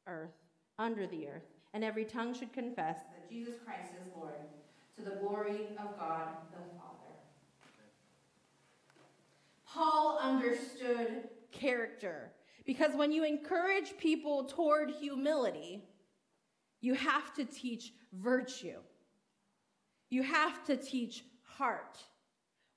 earth, 0.07 0.35
under 0.79 1.07
the 1.07 1.27
earth, 1.27 1.43
and 1.75 1.83
every 1.83 2.05
tongue 2.05 2.33
should 2.33 2.53
confess 2.53 2.99
that 2.99 3.29
Jesus 3.29 3.55
Christ 3.65 3.91
is 4.01 4.09
Lord, 4.15 4.31
to 4.97 5.03
the 5.03 5.17
glory 5.17 5.67
of 5.77 5.99
God 5.99 6.29
the 6.53 6.59
Father. 6.79 7.11
Paul 9.67 10.17
understood 10.21 11.27
character 11.51 12.31
because 12.65 12.95
when 12.95 13.11
you 13.11 13.25
encourage 13.25 13.97
people 13.97 14.45
toward 14.45 14.89
humility, 14.89 15.83
you 16.79 16.93
have 16.93 17.33
to 17.33 17.43
teach 17.43 17.91
virtue. 18.13 18.79
You 20.09 20.23
have 20.23 20.63
to 20.67 20.77
teach 20.77 21.25
heart. 21.43 21.99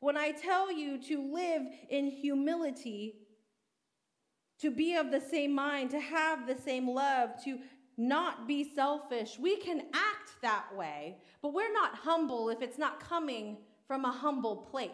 When 0.01 0.17
I 0.17 0.33
tell 0.33 0.73
you 0.73 1.01
to 1.03 1.33
live 1.33 1.63
in 1.89 2.09
humility, 2.11 3.15
to 4.59 4.73
be 4.73 4.97
of 4.97 5.13
the 5.13 5.21
same 5.21 5.55
mind, 5.55 5.91
to 5.91 6.01
have 6.01 6.49
the 6.49 6.57
same 6.57 6.89
love, 6.89 7.31
to 7.45 7.59
not 7.99 8.47
be 8.47 8.73
selfish, 8.75 9.39
we 9.39 9.57
can 9.57 9.81
act 9.93 10.41
that 10.41 10.75
way, 10.75 11.19
but 11.43 11.53
we're 11.53 11.73
not 11.73 11.97
humble 11.97 12.49
if 12.49 12.63
it's 12.63 12.79
not 12.79 13.01
coming 13.01 13.59
from 13.87 14.05
a 14.05 14.13
humble 14.13 14.57
place. 14.57 14.91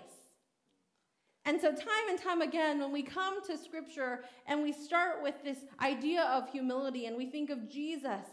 And 1.44 1.60
so, 1.60 1.70
time 1.70 2.08
and 2.08 2.18
time 2.18 2.40
again, 2.40 2.80
when 2.80 2.90
we 2.90 3.02
come 3.02 3.44
to 3.46 3.58
scripture 3.58 4.24
and 4.46 4.62
we 4.62 4.72
start 4.72 5.22
with 5.22 5.34
this 5.44 5.58
idea 5.82 6.22
of 6.22 6.48
humility 6.48 7.04
and 7.04 7.16
we 7.16 7.26
think 7.26 7.50
of 7.50 7.68
Jesus 7.68 8.24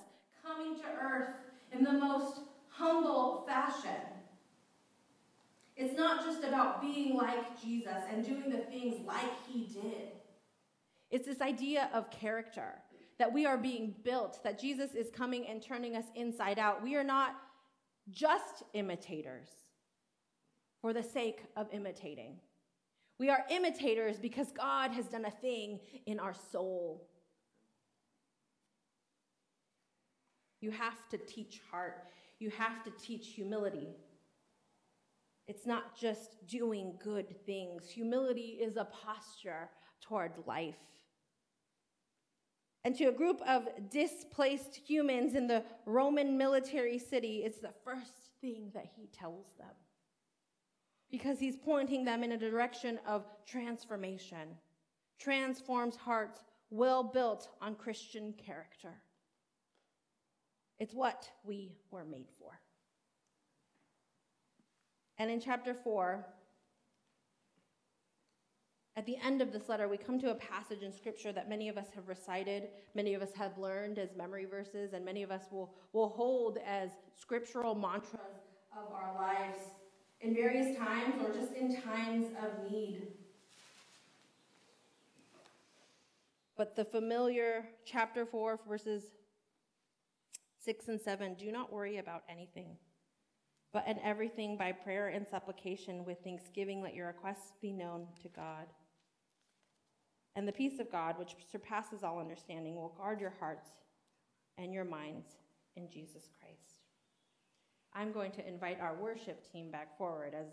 coming 0.46 0.76
to 0.78 0.86
earth 1.02 1.36
in 1.74 1.84
the 1.84 1.92
most 1.92 2.40
humble 2.70 3.44
fashion, 3.46 4.02
it's 5.76 5.98
not 5.98 6.24
just 6.24 6.46
about 6.46 6.82
being 6.82 7.18
like 7.18 7.62
Jesus 7.62 7.98
and 8.10 8.26
doing 8.26 8.50
the 8.50 8.60
things 8.60 9.06
like 9.06 9.46
he 9.46 9.66
did. 9.66 10.12
It's 11.10 11.28
this 11.28 11.42
idea 11.42 11.90
of 11.94 12.10
character 12.12 12.76
that 13.22 13.32
we 13.32 13.46
are 13.46 13.56
being 13.56 13.94
built, 14.04 14.44
that 14.44 14.60
Jesus 14.60 14.96
is 14.96 15.12
coming 15.12 15.46
and 15.46 15.62
turning 15.62 15.96
us 15.96 16.06
inside 16.16 16.58
out. 16.58 16.82
We 16.82 16.96
are 16.96 17.04
not 17.04 17.36
just 18.10 18.64
imitators 18.74 19.48
for 20.82 20.92
the 20.92 21.04
sake 21.04 21.44
of 21.56 21.68
imitating. 21.72 22.40
We 23.20 23.30
are 23.30 23.46
imitators 23.52 24.18
because 24.18 24.48
God 24.52 24.90
has 24.94 25.06
done 25.06 25.26
a 25.26 25.30
thing 25.30 25.82
in 26.08 26.20
our 26.20 26.34
soul. 26.52 27.08
You 30.60 30.72
have 30.72 31.08
to 31.12 31.20
teach 31.20 31.62
heart, 31.70 32.08
you 32.40 32.50
have 32.50 32.84
to 32.86 32.92
teach 33.00 33.28
humility. 33.36 33.90
It's 35.48 35.68
not 35.68 35.96
just 35.96 36.48
doing 36.48 36.96
good 37.04 37.36
things. 37.46 37.88
Humility 37.88 38.58
is 38.60 38.78
a 38.78 38.86
posture 38.86 39.70
toward 40.02 40.32
life. 40.48 40.74
And 42.84 42.96
to 42.96 43.06
a 43.06 43.12
group 43.12 43.42
of 43.48 43.68
displaced 43.90 44.76
humans 44.76 45.36
in 45.36 45.48
the 45.48 45.64
Roman 45.86 46.38
military 46.38 46.98
city, 46.98 47.44
it's 47.46 47.60
the 47.60 47.74
first 47.84 48.32
thing 48.42 48.72
that 48.74 48.88
he 48.96 49.08
tells 49.08 49.46
them. 49.60 49.76
Because 51.12 51.40
he's 51.40 51.58
pointing 51.58 52.06
them 52.06 52.24
in 52.24 52.32
a 52.32 52.38
direction 52.38 53.00
of 53.06 53.26
transformation, 53.46 54.58
transforms 55.20 55.96
hearts 55.96 56.40
well 56.72 57.04
built 57.04 57.50
on 57.62 57.76
Christian 57.76 58.34
character. 58.34 58.94
It's 60.80 60.94
what 60.94 61.30
we 61.44 61.76
were 61.92 62.06
made 62.06 62.30
for. 62.40 62.60
And 65.20 65.30
in 65.30 65.40
chapter 65.40 65.76
4, 65.76 66.26
at 68.98 69.06
the 69.06 69.16
end 69.24 69.42
of 69.42 69.54
this 69.54 69.70
letter, 69.70 69.88
we 69.88 69.96
come 69.98 70.20
to 70.20 70.32
a 70.32 70.36
passage 70.36 70.84
in 70.84 70.92
Scripture 70.92 71.32
that 71.32 71.48
many 71.48 71.70
of 71.70 71.78
us 71.78 71.88
have 71.96 72.10
recited, 72.10 72.68
many 72.94 73.14
of 73.14 73.22
us 73.22 73.34
have 73.34 73.58
learned 73.58 73.98
as 73.98 74.10
memory 74.18 74.46
verses, 74.46 74.92
and 74.92 75.06
many 75.06 75.24
of 75.24 75.32
us 75.32 75.44
will, 75.50 75.74
will 75.94 76.10
hold 76.10 76.58
as 76.66 76.90
scriptural 77.18 77.74
mantras 77.74 78.20
of 78.78 78.92
our 78.94 79.16
lives 79.16 79.60
in 80.20 80.36
various 80.36 80.78
times 80.78 81.16
or 81.22 81.34
just 81.34 81.54
in 81.54 81.82
times 81.82 82.28
of 82.44 82.70
need. 82.70 83.08
But 86.58 86.76
the 86.76 86.84
familiar 86.84 87.70
chapter 87.86 88.26
4, 88.26 88.60
verses 88.68 89.04
6 90.64 90.90
and 90.90 91.00
7 91.00 91.36
do 91.36 91.50
not 91.50 91.72
worry 91.72 91.98
about 91.98 92.24
anything, 92.30 92.76
but 93.72 93.88
in 93.88 93.98
everything 94.00 94.58
by 94.58 94.74
prayer 94.74 95.08
and 95.08 95.26
supplication 95.26 96.04
with 96.04 96.18
thanksgiving, 96.26 96.82
let 96.82 96.94
your 96.94 97.08
requests 97.08 97.54
be 97.62 97.72
known 97.72 98.06
to 98.22 98.28
God. 98.28 98.68
And 100.36 100.48
the 100.48 100.52
peace 100.52 100.80
of 100.80 100.92
God, 100.92 101.20
which 101.20 101.36
surpasses 101.52 102.04
all 102.04 102.20
understanding, 102.20 102.76
will 102.76 102.96
guard 102.98 103.20
your 103.20 103.34
hearts 103.40 103.70
and 104.58 104.74
your 104.74 104.86
minds 104.86 105.28
in 105.76 105.90
Jesus 105.90 106.30
Christ. 106.40 106.82
I'm 107.94 108.12
going 108.12 108.32
to 108.34 108.48
invite 108.48 108.80
our 108.80 108.96
worship 108.96 109.52
team 109.52 109.70
back 109.72 109.98
forward 109.98 110.34
as, 110.34 110.48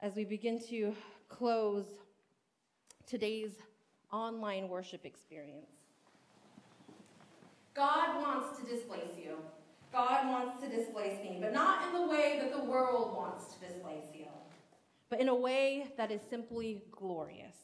as 0.00 0.16
we 0.16 0.24
begin 0.24 0.60
to 0.68 0.94
close 1.28 1.86
today's 3.06 3.52
online 4.12 4.68
worship 4.68 5.04
experience. 5.04 5.70
God 7.74 8.20
wants 8.20 8.58
to 8.58 8.66
displace 8.66 9.16
you. 9.16 9.36
God 9.92 10.26
wants 10.26 10.62
to 10.62 10.68
displace 10.68 11.22
me, 11.22 11.38
but 11.40 11.52
not 11.52 11.86
in 11.86 12.00
the 12.00 12.08
way 12.08 12.40
that 12.42 12.52
the 12.52 12.64
world 12.64 13.16
wants 13.16 13.54
to 13.54 13.60
displace 13.60 14.04
you, 14.12 14.26
but 15.08 15.20
in 15.20 15.28
a 15.28 15.34
way 15.34 15.92
that 15.96 16.10
is 16.10 16.20
simply 16.28 16.82
glorious. 16.90 17.56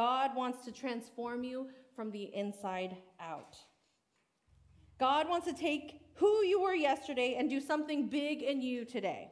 God 0.00 0.34
wants 0.34 0.64
to 0.64 0.72
transform 0.72 1.44
you 1.44 1.68
from 1.94 2.10
the 2.10 2.34
inside 2.34 2.96
out. 3.20 3.58
God 4.98 5.28
wants 5.28 5.46
to 5.46 5.52
take 5.52 6.00
who 6.14 6.42
you 6.42 6.58
were 6.58 6.72
yesterday 6.72 7.36
and 7.38 7.50
do 7.50 7.60
something 7.60 8.08
big 8.08 8.40
in 8.40 8.62
you 8.62 8.86
today. 8.86 9.30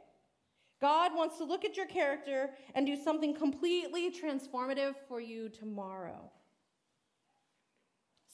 God 0.78 1.12
wants 1.14 1.38
to 1.38 1.44
look 1.44 1.64
at 1.64 1.78
your 1.78 1.86
character 1.86 2.50
and 2.74 2.86
do 2.86 3.02
something 3.02 3.34
completely 3.34 4.12
transformative 4.12 4.94
for 5.08 5.22
you 5.22 5.48
tomorrow. 5.48 6.30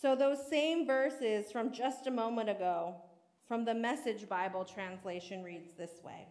So, 0.03 0.17
those 0.17 0.39
same 0.51 0.89
verses 0.89 1.53
from 1.53 1.73
just 1.73 2.09
a 2.09 2.11
moment 2.11 2.51
ago 2.51 2.97
from 3.47 3.65
the 3.65 3.75
Message 3.75 4.29
Bible 4.29 4.65
translation 4.65 5.45
reads 5.45 5.73
this 5.75 6.03
way 6.03 6.27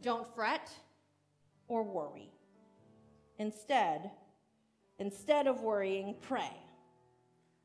Don't 0.00 0.26
fret 0.34 0.70
or 1.68 1.82
worry. 1.82 2.33
Instead, 3.38 4.10
instead 4.98 5.46
of 5.46 5.60
worrying, 5.60 6.14
pray. 6.20 6.56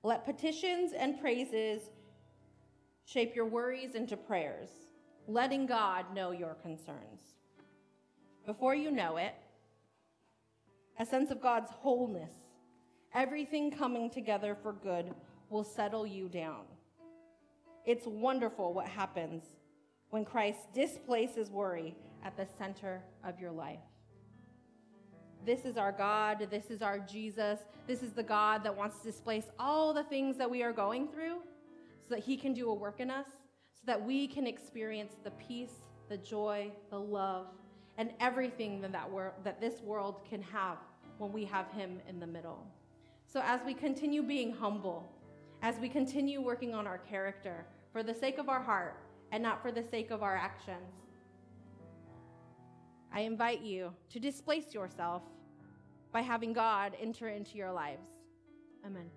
Let 0.03 0.25
petitions 0.25 0.93
and 0.97 1.19
praises 1.19 1.81
shape 3.05 3.35
your 3.35 3.45
worries 3.45 3.95
into 3.95 4.15
prayers 4.15 4.69
letting 5.29 5.67
God 5.67 6.13
know 6.13 6.31
your 6.31 6.55
concerns. 6.55 7.35
Before 8.45 8.73
you 8.73 8.89
know 8.89 9.17
it, 9.17 9.35
a 10.99 11.05
sense 11.05 11.29
of 11.29 11.39
God's 11.39 11.69
wholeness, 11.69 12.31
everything 13.13 13.69
coming 13.69 14.09
together 14.09 14.57
for 14.61 14.73
good, 14.73 15.13
will 15.49 15.63
settle 15.63 16.05
you 16.05 16.29
down. 16.29 16.63
It's 17.85 18.07
wonderful 18.07 18.73
what 18.73 18.87
happens 18.87 19.43
when 20.09 20.25
Christ 20.25 20.73
displaces 20.73 21.51
worry 21.51 21.95
at 22.23 22.35
the 22.35 22.47
center 22.57 23.03
of 23.23 23.39
your 23.39 23.51
life. 23.51 23.79
This 25.45 25.65
is 25.65 25.77
our 25.77 25.91
God. 25.91 26.47
This 26.49 26.69
is 26.69 26.81
our 26.81 26.99
Jesus. 26.99 27.59
This 27.87 28.03
is 28.03 28.11
the 28.11 28.23
God 28.23 28.63
that 28.63 28.75
wants 28.75 28.99
to 28.99 29.03
displace 29.03 29.45
all 29.57 29.93
the 29.93 30.03
things 30.03 30.37
that 30.37 30.49
we 30.49 30.63
are 30.63 30.73
going 30.73 31.07
through 31.07 31.37
so 32.07 32.15
that 32.15 32.23
he 32.23 32.37
can 32.37 32.53
do 32.53 32.69
a 32.69 32.73
work 32.73 32.99
in 32.99 33.09
us 33.09 33.27
so 33.79 33.83
that 33.85 34.05
we 34.05 34.27
can 34.27 34.45
experience 34.45 35.13
the 35.23 35.31
peace, 35.31 35.83
the 36.09 36.17
joy, 36.17 36.69
the 36.89 36.99
love, 36.99 37.47
and 37.97 38.11
everything 38.19 38.81
that, 38.81 38.91
that, 38.91 39.09
wor- 39.09 39.33
that 39.43 39.61
this 39.61 39.81
world 39.81 40.21
can 40.29 40.41
have 40.41 40.77
when 41.17 41.31
we 41.31 41.45
have 41.45 41.71
Him 41.71 41.99
in 42.07 42.19
the 42.19 42.27
middle. 42.27 42.65
So, 43.25 43.41
as 43.45 43.61
we 43.65 43.73
continue 43.73 44.21
being 44.21 44.51
humble, 44.51 45.09
as 45.61 45.77
we 45.79 45.87
continue 45.87 46.41
working 46.41 46.73
on 46.73 46.87
our 46.87 46.97
character 46.97 47.65
for 47.93 48.03
the 48.03 48.13
sake 48.13 48.37
of 48.37 48.49
our 48.49 48.61
heart 48.61 48.97
and 49.31 49.41
not 49.41 49.61
for 49.61 49.71
the 49.71 49.83
sake 49.83 50.11
of 50.11 50.23
our 50.23 50.35
actions, 50.35 50.98
I 53.13 53.21
invite 53.21 53.61
you 53.61 53.93
to 54.11 54.19
displace 54.19 54.73
yourself 54.73 55.23
by 56.11 56.21
having 56.21 56.53
God 56.53 56.95
enter 56.99 57.29
into 57.29 57.57
your 57.57 57.71
lives. 57.71 58.07
Amen. 58.85 59.09